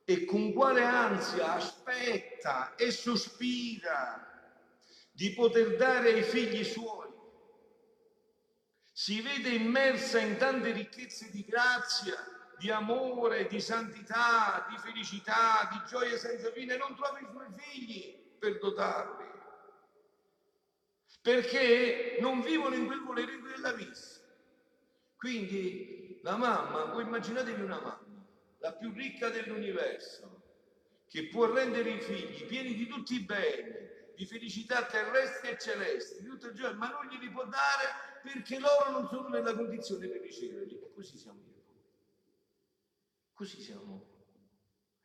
E 0.05 0.25
con 0.25 0.55
quale 0.55 0.83
ansia 0.83 1.53
aspetta 1.53 2.75
e 2.77 2.91
sospira 2.91 4.27
di 5.13 5.35
poter 5.35 5.77
dare 5.77 6.15
ai 6.15 6.23
figli 6.23 6.65
suoi 6.65 7.10
si 9.01 9.23
vede 9.23 9.49
immersa 9.49 10.19
in 10.19 10.37
tante 10.37 10.73
ricchezze 10.73 11.31
di 11.31 11.43
grazia, 11.43 12.23
di 12.59 12.71
amore, 12.71 13.47
di 13.47 13.59
santità, 13.59 14.67
di 14.69 14.77
felicità, 14.77 15.71
di 15.73 15.81
gioia 15.89 16.19
senza 16.19 16.53
fine, 16.53 16.77
non 16.77 16.95
trova 16.95 17.19
i 17.19 17.27
suoi 17.31 17.47
figli 17.57 18.15
per 18.39 18.59
dotarli, 18.59 19.25
perché 21.23 22.19
non 22.21 22.43
vivono 22.43 22.75
in 22.75 22.85
quel 22.85 23.01
volere 23.01 23.41
della 23.41 23.73
vista. 23.73 24.21
Quindi 25.17 26.21
la 26.23 26.37
mamma, 26.37 26.85
voi 26.93 27.05
immaginatevi 27.05 27.63
una 27.63 27.81
mamma, 27.81 28.27
la 28.59 28.73
più 28.75 28.93
ricca 28.93 29.31
dell'universo, 29.31 30.43
che 31.09 31.27
può 31.29 31.51
rendere 31.51 31.89
i 31.89 32.01
figli 32.03 32.45
pieni 32.45 32.75
di 32.75 32.87
tutti 32.87 33.15
i 33.15 33.21
beni, 33.21 33.99
di 34.21 34.27
felicità 34.27 34.85
terrestri 34.85 35.49
e 35.49 35.57
celesti, 35.59 36.23
tutto 36.23 36.49
il 36.49 36.53
giorno, 36.53 36.77
ma 36.77 36.91
non 36.91 37.07
glieli 37.07 37.31
può 37.31 37.47
dare 37.47 38.21
perché 38.23 38.59
loro 38.59 38.91
non 38.91 39.09
sono 39.09 39.29
nella 39.29 39.55
condizione 39.55 40.09
per 40.09 40.21
riceverli. 40.21 40.75
E 40.79 40.93
così 40.93 41.17
siamo 41.17 41.41
io. 41.41 41.65
Così 43.33 43.63
siamo. 43.63 44.05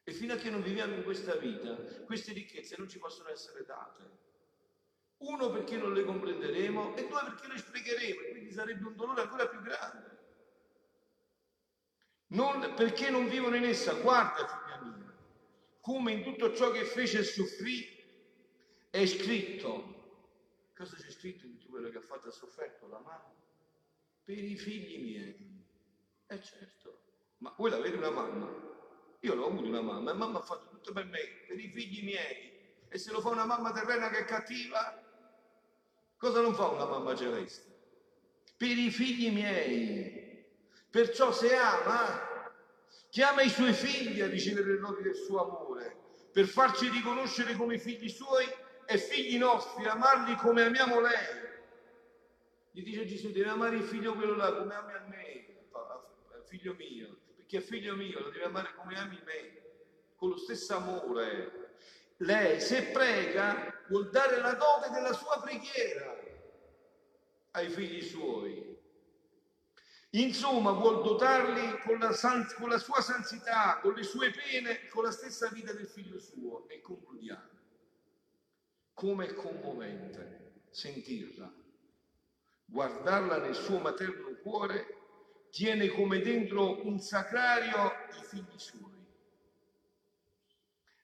E 0.04 0.12
fino 0.12 0.34
a 0.34 0.36
che 0.36 0.49
non 0.49 0.62
viviamo 0.62 0.95
in 0.95 1.04
questa 1.04 1.34
vita, 1.36 1.75
queste 2.04 2.34
ricchezze 2.34 2.75
non 2.78 2.89
ci 2.89 2.99
possono 2.99 3.30
essere 3.30 3.63
date. 3.63 4.04
Uno 5.19 5.49
perché 5.49 5.78
non 5.78 5.93
le 5.93 6.04
comprenderemo 6.04 6.97
e 6.97 7.08
due 7.08 7.21
perché 7.23 7.47
le 7.47 7.58
sprecheremo 7.58 8.19
e 8.19 8.32
quindi 8.32 8.51
sarebbe 8.51 8.86
un 8.86 8.97
dolore 8.97 9.21
ancora 9.21 9.47
più 9.47 9.62
grande. 9.62 10.17
Non, 12.28 12.73
perché 12.75 13.10
non 13.10 13.30
vivono 13.30 13.56
in 13.56 13.63
essa, 13.63 13.93
guarda 13.93 14.45
figlia 14.45 14.82
mia, 14.82 15.15
come 15.80 16.12
in 16.12 16.23
tutto 16.23 16.54
ciò 16.54 16.69
che 16.71 16.84
fece 16.84 17.19
e 17.19 17.23
soffrì 17.23 17.95
è 18.96 19.06
scritto. 19.06 19.94
Cosa 20.76 20.96
c'è 20.96 21.10
scritto 21.10 21.46
in 21.46 21.58
quello 21.70 21.90
che 21.90 21.98
ha 21.98 22.02
fatto 22.02 22.30
e 22.30 22.32
sofferto 22.32 22.88
la 22.88 23.00
mamma 23.00 23.34
per 24.24 24.38
i 24.38 24.58
figli 24.58 25.02
miei. 25.02 25.64
E 26.28 26.36
eh 26.36 26.42
certo, 26.42 27.02
ma 27.38 27.54
voi 27.58 27.70
l'avete 27.70 27.98
una 27.98 28.10
mamma? 28.10 28.50
Io 29.20 29.36
l'ho 29.36 29.48
avuto 29.48 29.68
una 29.68 29.82
mamma 29.82 30.12
e 30.12 30.14
mamma 30.16 30.40
ha 30.40 30.42
fatto 30.42 30.68
tutto 30.70 30.92
per 30.94 31.06
me, 31.06 31.20
per 31.48 31.60
i 31.60 31.70
figli 31.70 32.04
miei. 32.04 32.54
E 32.88 32.98
se 32.98 33.12
lo 33.12 33.22
fa 33.22 33.30
una 33.30 33.46
mamma 33.46 33.72
terrena 33.72 34.10
che 34.10 34.20
è 34.20 34.26
cattiva, 34.26 35.02
cosa 36.18 36.42
non 36.42 36.56
fa 36.56 36.68
una 36.68 36.86
mamma 36.86 37.16
celeste? 37.16 37.74
Per 38.58 38.78
i 38.78 38.90
figli 38.90 39.32
miei. 39.32 40.46
Perciò 40.90 41.32
se 41.32 41.54
ama, 41.56 42.54
chiama 43.10 43.42
i 43.42 43.50
suoi 43.50 43.74
figli 43.74 44.22
a 44.22 44.28
ricevere 44.28 44.74
le 44.74 44.80
noti 44.80 45.04
del 45.04 45.16
suo 45.16 45.44
amore, 45.44 45.98
per 46.32 46.48
farci 46.48 46.90
riconoscere 46.90 47.56
come 47.56 47.78
figli 47.78 48.10
suoi 48.10 48.46
e 48.88 48.98
figli 48.98 49.38
nostri, 49.38 49.86
amarli 49.86 50.36
come 50.36 50.63
amiamo 50.63 51.00
lei. 51.00 51.43
Gli 52.71 52.84
dice 52.84 53.06
Gesù, 53.06 53.32
devi 53.32 53.48
amare 53.48 53.78
il 53.78 53.84
figlio 53.84 54.13
quello 54.13 54.36
là 54.36 54.54
come 54.54 54.76
ami 54.76 54.93
a 54.93 55.06
me, 55.08 55.45
figlio 56.45 56.74
mio, 56.74 57.17
perché 57.36 57.58
è 57.58 57.62
figlio 57.62 57.95
mio, 57.95 58.19
lo 58.19 58.30
devi 58.30 58.43
amare 58.43 58.74
come 58.76 58.98
ami 58.98 59.21
me, 59.26 59.62
con 60.15 60.30
lo 60.30 60.38
stesso 60.38 60.76
amore. 60.76 61.74
Lei, 62.17 62.62
se 62.62 62.84
prega, 62.88 63.82
vuol 63.88 64.10
dare 64.10 64.39
la 64.39 64.54
dote 64.54 64.89
della 64.89 65.13
sua 65.13 65.41
preghiera 65.41 66.17
ai 67.52 67.69
figli 67.69 68.02
suoi. 68.02 68.74
Insomma, 70.12 70.71
vuol 70.71 71.04
dotarli 71.04 71.80
con 71.80 72.00
la, 72.00 72.13
san, 72.13 72.48
con 72.58 72.69
la 72.69 72.78
sua 72.78 73.02
santità, 73.02 73.80
con 73.82 73.93
le 73.93 74.04
sue 74.04 74.32
pene, 74.32 74.88
con 74.88 75.04
la 75.04 75.12
stessa 75.12 75.50
vita 75.50 75.74
del 75.74 75.88
figlio 75.88 76.19
suo. 76.19 76.69
E 76.69 76.80
concludiamo. 76.80 77.55
Come 78.96 79.28
è 79.28 79.34
commovente 79.34 80.54
sentirla, 80.72 81.54
guardarla 82.64 83.40
nel 83.40 83.54
suo 83.54 83.80
materno 83.80 84.36
cuore, 84.42 85.48
tiene 85.52 85.90
come 85.90 86.20
dentro 86.22 86.86
un 86.88 86.98
sacrario 87.00 87.92
i 88.18 88.24
figli 88.24 88.58
suoi. 88.58 89.06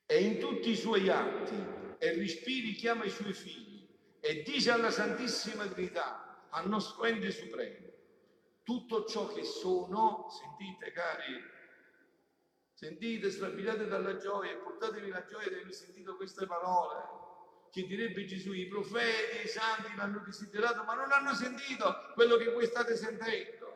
E 0.05 0.23
in 0.23 0.39
tutti 0.39 0.69
i 0.69 0.75
suoi 0.77 1.09
atti 1.09 1.55
e 1.97 2.13
respiri 2.15 2.75
chiama 2.75 3.03
i 3.03 3.09
suoi 3.09 3.33
figli 3.33 3.85
e 4.21 4.41
dice 4.41 4.71
alla 4.71 4.89
Santissima 4.89 5.67
Trinità, 5.67 6.47
al 6.49 6.69
nostro 6.69 7.03
ente 7.03 7.29
supremo, 7.29 7.87
tutto 8.63 9.03
ciò 9.03 9.27
che 9.27 9.43
sono, 9.43 10.27
sentite 10.29 10.93
cari, 10.93 11.43
sentite, 12.73 13.29
strabiliate 13.29 13.87
dalla 13.87 14.15
gioia 14.15 14.51
e 14.51 14.57
portatevi 14.57 15.09
la 15.09 15.25
gioia 15.25 15.49
di 15.49 15.55
aver 15.55 15.73
sentito 15.73 16.15
queste 16.15 16.45
parole 16.45 17.20
che 17.71 17.87
direbbe 17.87 18.25
Gesù, 18.25 18.51
i 18.51 18.67
profeti, 18.67 19.45
i 19.45 19.47
santi 19.47 19.95
l'hanno 19.95 20.21
desiderato, 20.25 20.83
ma 20.83 20.93
non 20.93 21.09
hanno 21.11 21.33
sentito 21.33 22.11
quello 22.13 22.35
che 22.35 22.51
voi 22.51 22.65
state 22.65 22.97
sentendo. 22.97 23.69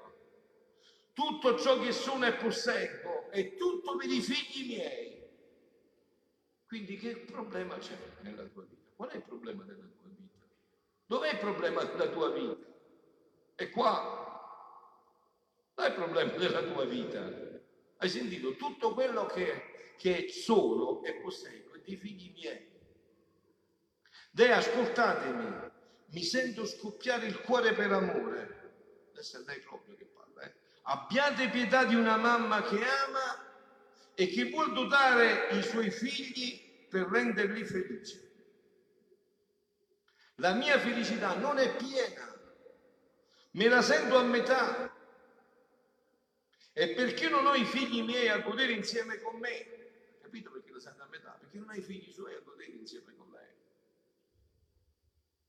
Tutto 1.13 1.57
ciò 1.57 1.79
che 1.79 1.93
sono 1.93 2.25
e 2.25 2.33
posseggo 2.33 3.29
è 3.31 3.55
tutto 3.55 3.95
per 3.95 4.09
i 4.09 4.19
figli 4.19 4.67
miei. 4.67 5.23
Quindi 6.67 6.97
che 6.97 7.19
problema 7.19 7.77
c'è 7.77 7.97
nella 8.19 8.43
tua 8.43 8.63
vita? 8.63 8.91
Qual 8.97 9.09
è 9.09 9.15
il 9.15 9.23
problema 9.23 9.63
della 9.63 9.85
tua 9.85 10.09
vita? 10.09 10.45
Dov'è 11.05 11.31
il 11.31 11.39
problema 11.39 11.83
della 11.85 12.07
tua 12.09 12.31
vita? 12.31 12.67
È 13.55 13.69
qua. 13.69 14.23
È 15.73 15.85
il 15.85 15.93
problema 15.93 16.31
della 16.33 16.63
tua 16.63 16.83
vita? 16.83 17.23
Hai 17.97 18.09
sentito 18.09 18.55
tutto 18.55 18.93
quello 18.93 19.25
che, 19.25 19.93
che 19.97 20.27
sono 20.27 21.01
e 21.05 21.13
posseggo 21.13 21.75
è 21.75 21.79
dei 21.79 21.95
figli 21.95 22.33
miei. 22.33 22.64
Deh, 24.35 24.51
ascoltatemi, 24.51 25.71
mi 26.07 26.21
sento 26.21 26.65
scoppiare 26.65 27.25
il 27.25 27.39
cuore 27.39 27.71
per 27.71 27.89
amore. 27.93 29.07
Adesso 29.13 29.39
è 29.39 29.43
lei 29.45 29.61
proprio 29.61 29.95
che 29.95 30.03
parla. 30.13 30.41
Eh? 30.41 30.53
Abbiate 30.81 31.47
pietà 31.47 31.85
di 31.85 31.95
una 31.95 32.17
mamma 32.17 32.61
che 32.63 32.75
ama 32.75 34.11
e 34.13 34.27
che 34.27 34.49
vuol 34.49 34.73
dotare 34.73 35.47
i 35.51 35.63
suoi 35.63 35.89
figli 35.89 36.61
per 36.89 37.07
renderli 37.07 37.63
felici. 37.63 38.19
La 40.35 40.53
mia 40.53 40.79
felicità 40.79 41.35
non 41.35 41.57
è 41.57 41.73
piena, 41.73 42.37
me 43.51 43.67
la 43.69 43.81
sento 43.81 44.17
a 44.17 44.23
metà 44.23 44.93
e 46.73 46.89
perché 46.89 47.29
non 47.29 47.45
ho 47.45 47.53
i 47.53 47.63
figli 47.63 48.03
miei 48.03 48.27
a 48.27 48.39
godere 48.39 48.73
insieme 48.73 49.17
con 49.21 49.39
me? 49.39 50.17
Capito 50.21 50.51
perché 50.51 50.73
lo 50.73 50.79
sanno 50.81 51.03
a 51.03 51.07
metà? 51.07 51.37
Perché 51.39 51.57
non 51.57 51.69
hai 51.69 51.81
figli 51.81 52.11
suoi 52.11 52.33
a 52.33 52.41
godere 52.41 52.71
insieme 52.71 53.15
con 53.15 53.31
lei. 53.31 53.35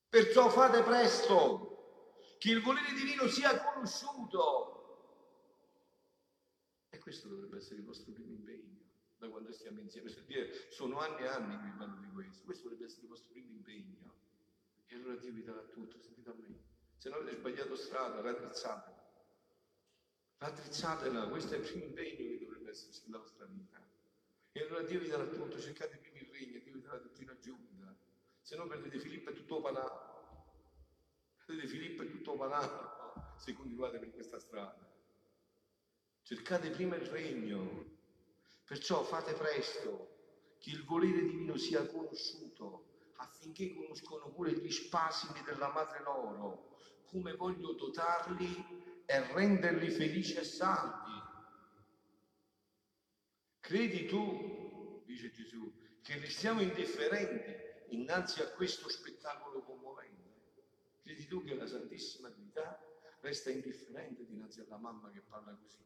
Perciò 0.08 0.48
fate 0.48 0.82
presto, 0.82 2.36
che 2.38 2.50
il 2.50 2.62
volere 2.62 2.92
divino 2.92 3.26
sia 3.28 3.62
conosciuto. 3.62 4.74
E 6.90 6.98
questo 6.98 7.28
dovrebbe 7.28 7.58
essere 7.58 7.76
il 7.76 7.84
vostro 7.84 8.12
primo 8.12 8.32
impegno, 8.32 8.80
da 9.18 9.28
quando 9.28 9.52
stiamo 9.52 9.80
insieme. 9.80 10.12
Dire, 10.26 10.70
sono 10.70 10.98
anni 10.98 11.22
e 11.22 11.28
anni 11.28 11.56
che 11.56 11.64
vi 11.64 11.76
parlo 11.76 12.00
di 12.00 12.10
questo. 12.12 12.44
Questo 12.44 12.64
dovrebbe 12.64 12.86
essere 12.86 13.02
il 13.02 13.08
vostro 13.08 13.32
primo 13.32 13.50
impegno. 13.50 14.14
E 14.86 14.94
allora 14.94 15.16
Dio 15.16 15.32
vi 15.32 15.42
darà 15.42 15.62
tutto, 15.62 15.98
sentite 16.00 16.30
a 16.30 16.34
me. 16.34 16.62
Se 16.96 17.08
non 17.08 17.20
avete 17.20 17.36
sbagliato 17.36 17.76
strada, 17.76 18.20
raddrizzate 18.20 18.96
raddrizzatela, 20.38 21.28
questo 21.28 21.54
è 21.54 21.58
il 21.58 21.64
primo 21.64 21.84
impegno 21.84 22.16
che 22.16 22.38
dovrebbe 22.38 22.70
esserci 22.70 23.02
nella 23.06 23.18
vostra 23.18 23.46
vita. 23.46 23.84
E 24.52 24.62
allora 24.62 24.82
Dio 24.82 25.00
vi 25.00 25.08
darà 25.08 25.26
tutto, 25.26 25.58
cercate 25.58 25.96
prima 25.98 26.18
il 26.18 26.28
regno, 26.30 26.58
Dio 26.60 26.74
vi 26.74 26.80
darà 26.80 26.98
tutto. 26.98 27.15
Se 28.46 28.54
no 28.54 28.68
perdete 28.68 29.00
Filippo 29.00 29.30
e 29.30 29.34
tutto 29.34 29.60
panato. 29.60 30.54
Perdete 31.44 31.66
Filippo 31.66 32.04
e 32.04 32.10
tutto 32.12 32.36
panato 32.36 33.34
se 33.38 33.52
continuate 33.54 33.98
per 33.98 34.12
questa 34.12 34.38
strada. 34.38 34.88
Cercate 36.22 36.70
prima 36.70 36.94
il 36.94 37.06
regno. 37.06 37.84
Perciò 38.64 39.02
fate 39.02 39.32
presto 39.32 40.54
che 40.60 40.70
il 40.70 40.84
volere 40.84 41.22
divino 41.22 41.56
sia 41.56 41.84
conosciuto 41.88 42.84
affinché 43.16 43.74
conoscono 43.74 44.30
pure 44.30 44.52
gli 44.52 44.70
spasimi 44.70 45.42
della 45.42 45.72
madre 45.72 46.04
loro, 46.04 46.78
come 47.06 47.34
voglio 47.34 47.72
dotarli 47.72 49.02
e 49.06 49.32
renderli 49.32 49.90
felici 49.90 50.34
e 50.34 50.44
salvi. 50.44 51.20
Credi 53.58 54.06
tu, 54.06 55.02
dice 55.04 55.32
Gesù, 55.32 55.68
che 56.00 56.20
restiamo 56.20 56.60
indifferenti 56.60 57.66
innanzi 57.88 58.42
a 58.42 58.50
questo 58.50 58.88
spettacolo 58.88 59.62
commovente? 59.62 60.34
Credi 61.02 61.26
tu 61.26 61.44
che 61.44 61.54
la 61.54 61.66
Santissima 61.66 62.30
Trinità 62.30 62.80
resta 63.20 63.50
indifferente 63.50 64.26
dinanzi 64.26 64.60
alla 64.60 64.76
mamma 64.76 65.10
che 65.10 65.20
parla 65.20 65.54
così? 65.54 65.84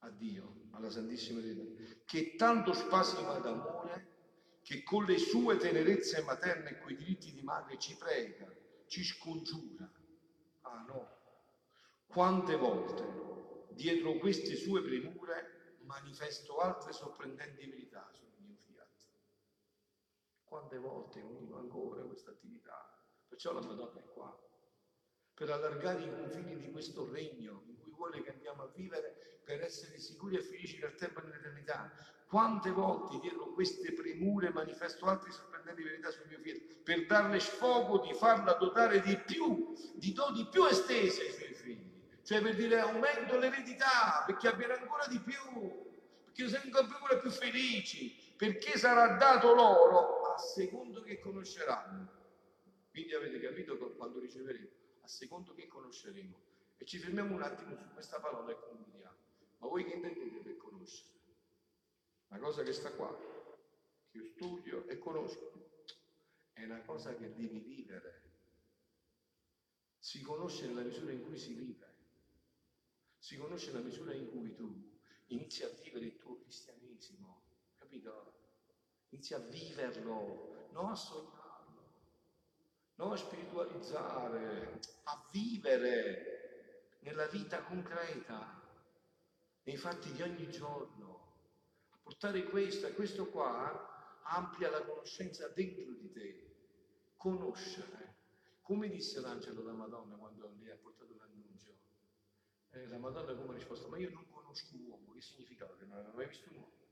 A 0.00 0.10
Dio, 0.10 0.62
alla 0.72 0.90
Santissima 0.90 1.40
Trinità, 1.40 1.94
che 2.04 2.34
tanto 2.36 2.72
spasima 2.72 3.38
d'amore 3.38 4.14
che 4.62 4.82
con 4.82 5.04
le 5.04 5.18
sue 5.18 5.56
tenerezze 5.56 6.22
materne 6.22 6.70
e 6.70 6.80
coi 6.80 6.96
diritti 6.96 7.32
di 7.32 7.42
madre 7.42 7.78
ci 7.78 7.96
prega, 7.96 8.52
ci 8.86 9.04
scongiura. 9.04 9.88
Ah 10.62 10.84
no, 10.88 11.16
quante 12.08 12.56
volte 12.56 13.68
dietro 13.70 14.14
queste 14.14 14.56
sue 14.56 14.82
premure 14.82 15.76
manifesto 15.82 16.56
altre 16.58 16.92
sorprendenti 16.92 17.66
verità. 17.66 18.10
Quante 20.46 20.78
volte 20.78 21.20
univo 21.20 21.58
ancora 21.58 22.02
questa 22.02 22.30
attività. 22.30 22.88
Perciò 23.28 23.52
la 23.52 23.60
Madonna 23.60 24.00
è 24.00 24.04
qua, 24.14 24.34
per 25.34 25.50
allargare 25.50 26.04
i 26.04 26.08
confini 26.08 26.56
di 26.56 26.70
questo 26.70 27.10
regno 27.10 27.64
in 27.66 27.76
cui 27.78 27.90
vuole 27.90 28.22
che 28.22 28.30
andiamo 28.30 28.62
a 28.62 28.70
vivere 28.74 29.40
per 29.44 29.60
essere 29.62 29.98
sicuri 29.98 30.36
e 30.36 30.40
felici 30.40 30.78
nel 30.78 30.94
tempo 30.94 31.20
e 31.20 31.24
nell'eternità. 31.24 31.92
Quante 32.28 32.70
volte 32.70 33.18
dietro 33.18 33.52
queste 33.52 33.92
premure 33.92 34.50
manifesto 34.50 35.06
altre 35.06 35.32
sorprendenti 35.32 35.82
verità 35.82 36.10
sul 36.10 36.26
mio 36.28 36.38
fiat, 36.38 36.82
per 36.82 37.06
darle 37.06 37.40
sfogo 37.40 37.98
di 37.98 38.14
farla 38.14 38.54
dotare 38.54 39.00
di 39.00 39.16
più, 39.18 39.74
di 39.94 40.12
doti 40.12 40.46
più 40.46 40.64
estese 40.64 41.22
ai 41.22 41.32
suoi 41.32 41.54
figli 41.54 41.94
cioè 42.26 42.42
per 42.42 42.56
dire 42.56 42.80
aumento 42.80 43.38
l'eredità, 43.38 44.24
perché 44.26 44.48
avviene 44.48 44.72
ancora 44.72 45.06
di 45.06 45.20
più, 45.20 45.94
perché 46.24 46.48
siamo 46.48 46.76
ancora 46.76 47.18
più 47.18 47.30
felici, 47.30 48.34
perché 48.36 48.76
sarà 48.76 49.14
dato 49.14 49.54
loro 49.54 50.15
secondo 50.38 51.02
che 51.02 51.18
conosceranno. 51.18 52.24
Quindi 52.90 53.14
avete 53.14 53.40
capito 53.40 53.76
quando 53.94 54.20
riceveremo? 54.20 54.68
A 55.02 55.08
secondo 55.08 55.54
che 55.54 55.66
conosceremo. 55.66 56.44
E 56.78 56.84
ci 56.84 56.98
fermiamo 56.98 57.34
un 57.34 57.42
attimo 57.42 57.76
su 57.76 57.88
questa 57.92 58.20
parola 58.20 58.52
e 58.52 58.58
concludiamo. 58.58 59.16
Ma 59.58 59.68
voi 59.68 59.84
che 59.84 59.94
intendete 59.94 60.38
per 60.40 60.56
conoscere? 60.56 61.10
Una 62.28 62.40
cosa 62.40 62.62
che 62.62 62.72
sta 62.72 62.92
qua, 62.92 63.16
che 64.10 64.18
io 64.18 64.24
studio 64.24 64.86
e 64.88 64.98
conosco, 64.98 65.52
è 66.52 66.64
una 66.64 66.82
cosa 66.82 67.14
che 67.14 67.34
devi 67.34 67.60
vivere. 67.60 68.22
Si 69.98 70.20
conosce 70.22 70.66
nella 70.66 70.82
misura 70.82 71.12
in 71.12 71.24
cui 71.24 71.38
si 71.38 71.54
vive 71.54 71.86
si 73.26 73.36
conosce 73.38 73.72
la 73.72 73.80
misura 73.80 74.14
in 74.14 74.30
cui 74.30 74.54
tu 74.54 74.72
inizi 75.26 75.64
a 75.64 75.68
vivere 75.82 76.04
il 76.04 76.16
tuo 76.16 76.38
cristianesimo, 76.38 77.42
capito? 77.76 78.35
Inizi 79.16 79.32
a 79.32 79.38
viverlo, 79.38 80.68
non 80.72 80.90
a 80.90 80.94
sognarlo, 80.94 81.80
non 82.96 83.12
a 83.12 83.16
spiritualizzare, 83.16 84.78
a 85.04 85.26
vivere 85.30 86.98
nella 87.00 87.26
vita 87.28 87.62
concreta, 87.62 88.60
nei 89.62 89.78
fatti 89.78 90.12
di 90.12 90.20
ogni 90.20 90.50
giorno, 90.50 91.32
a 91.92 91.96
portare 92.02 92.44
questo 92.44 92.88
e 92.88 92.92
questo 92.92 93.30
qua 93.30 94.20
amplia 94.24 94.68
la 94.68 94.84
conoscenza 94.84 95.48
dentro 95.48 95.94
di 95.94 96.12
te. 96.12 96.54
Conoscere. 97.16 98.16
Come 98.60 98.90
disse 98.90 99.18
l'angelo 99.20 99.62
della 99.62 99.72
Madonna 99.72 100.16
quando 100.16 100.52
gli 100.58 100.68
ha 100.68 100.76
portato 100.76 101.16
l'annuncio? 101.16 101.74
Eh, 102.72 102.86
la 102.86 102.98
Madonna 102.98 103.34
come 103.34 103.54
ha 103.54 103.56
risposto? 103.56 103.88
Ma 103.88 103.96
io 103.96 104.10
non 104.10 104.28
conosco 104.28 104.76
uomo. 104.76 105.14
Che 105.14 105.22
significava? 105.22 105.74
Che 105.74 105.86
non 105.86 105.96
aveva 105.96 106.12
mai 106.12 106.26
visto 106.28 106.50
un 106.50 106.56
uomo. 106.56 106.85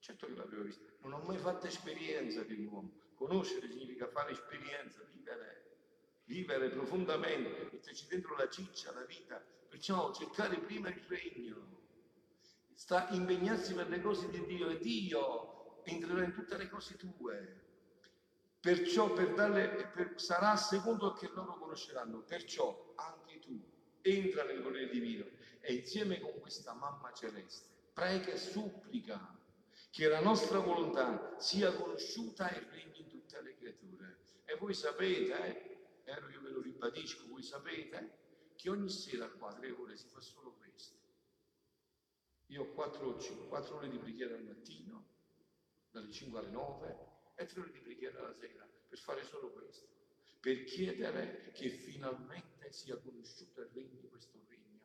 Certo 0.00 0.26
che 0.26 0.34
l'aveva 0.34 0.62
visto. 0.62 0.84
Non 1.02 1.12
ho 1.12 1.18
mai 1.24 1.38
fatto 1.38 1.66
esperienza 1.66 2.42
di 2.42 2.54
un 2.54 2.66
uomo. 2.66 2.92
Conoscere 3.14 3.68
significa 3.68 4.08
fare 4.08 4.32
esperienza, 4.32 5.02
vivere, 5.12 5.76
vivere 6.24 6.70
profondamente, 6.70 7.68
metterci 7.70 8.06
dentro 8.08 8.34
la 8.34 8.48
ciccia, 8.48 8.92
la 8.92 9.04
vita. 9.04 9.42
Perciò 9.68 10.12
cercare 10.12 10.58
prima 10.58 10.88
il 10.88 11.04
regno, 11.06 11.78
sta 12.74 13.08
impegnarsi 13.10 13.74
per 13.74 13.88
le 13.88 14.00
cose 14.00 14.30
di 14.30 14.44
Dio 14.46 14.70
e 14.70 14.78
Dio 14.78 15.84
entrerà 15.84 16.24
in 16.24 16.32
tutte 16.32 16.56
le 16.56 16.68
cose 16.68 16.96
tue. 16.96 17.58
Perciò 18.58 19.12
per 19.12 19.34
darle, 19.34 19.90
per, 19.94 20.14
sarà 20.16 20.56
secondo 20.56 21.12
che 21.12 21.28
loro 21.28 21.58
conosceranno. 21.58 22.20
Perciò 22.22 22.94
anche 22.96 23.38
tu 23.38 23.62
entra 24.00 24.44
nel 24.44 24.62
volere 24.62 24.88
divino 24.88 25.26
e 25.60 25.74
insieme 25.74 26.20
con 26.20 26.38
questa 26.40 26.72
mamma 26.72 27.12
celeste 27.12 27.68
prega 27.92 28.32
e 28.32 28.38
supplica 28.38 29.38
che 29.90 30.06
la 30.06 30.20
nostra 30.20 30.60
volontà 30.60 31.34
sia 31.38 31.74
conosciuta 31.74 32.48
e 32.48 32.60
regni 32.70 33.00
in 33.00 33.08
tutte 33.08 33.42
le 33.42 33.56
creature. 33.56 34.18
E 34.44 34.56
voi 34.56 34.72
sapete, 34.72 36.02
eh, 36.04 36.12
io 36.12 36.40
ve 36.40 36.50
lo 36.50 36.60
ribadisco, 36.60 37.26
voi 37.26 37.42
sapete 37.42 38.18
che 38.54 38.70
ogni 38.70 38.88
sera 38.88 39.28
qua, 39.28 39.52
tre 39.52 39.70
ore, 39.70 39.96
si 39.96 40.06
fa 40.08 40.20
solo 40.20 40.54
questo. 40.58 40.96
Io 42.46 42.62
ho 42.62 42.72
quattro, 42.72 43.16
quattro 43.48 43.76
ore 43.76 43.88
di 43.88 43.98
preghiera 43.98 44.34
al 44.34 44.44
mattino, 44.44 45.06
dalle 45.90 46.10
5 46.10 46.38
alle 46.38 46.50
9, 46.50 46.98
e 47.34 47.46
tre 47.46 47.60
ore 47.60 47.72
di 47.72 47.80
preghiera 47.80 48.18
alla 48.20 48.34
sera, 48.34 48.68
per 48.88 48.98
fare 48.98 49.24
solo 49.24 49.50
questo. 49.50 49.88
Per 50.40 50.64
chiedere 50.64 51.50
che 51.52 51.68
finalmente 51.68 52.72
sia 52.72 52.96
conosciuto 52.96 53.60
il 53.60 53.70
regno, 53.72 54.08
questo 54.08 54.38
regno, 54.48 54.80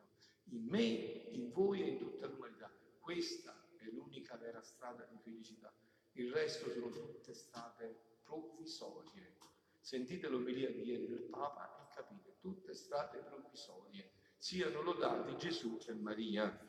in 0.50 0.64
me, 0.64 0.78
in 0.80 1.52
voi 1.52 1.82
e 1.82 1.86
in 1.90 1.98
tutta 1.98 2.26
l'umanità. 2.26 2.70
Questa 2.98 3.65
è 3.88 3.92
l'unica 3.92 4.36
vera 4.36 4.60
strada 4.62 5.04
di 5.04 5.16
felicità. 5.18 5.72
Il 6.12 6.32
resto 6.32 6.70
sono 6.70 6.90
tutte 6.90 7.34
strade 7.34 8.18
provvisorie. 8.22 9.34
Sentite 9.80 10.28
l'omelia 10.28 10.70
di 10.70 10.82
ieri 10.82 11.06
del 11.06 11.22
Papa 11.24 11.78
e 11.80 11.94
capite, 11.94 12.36
tutte 12.40 12.74
strade 12.74 13.18
provvisorie. 13.18 14.10
Siano 14.36 14.82
lodati 14.82 15.36
Gesù 15.36 15.78
e 15.86 15.94
Maria. 15.94 16.66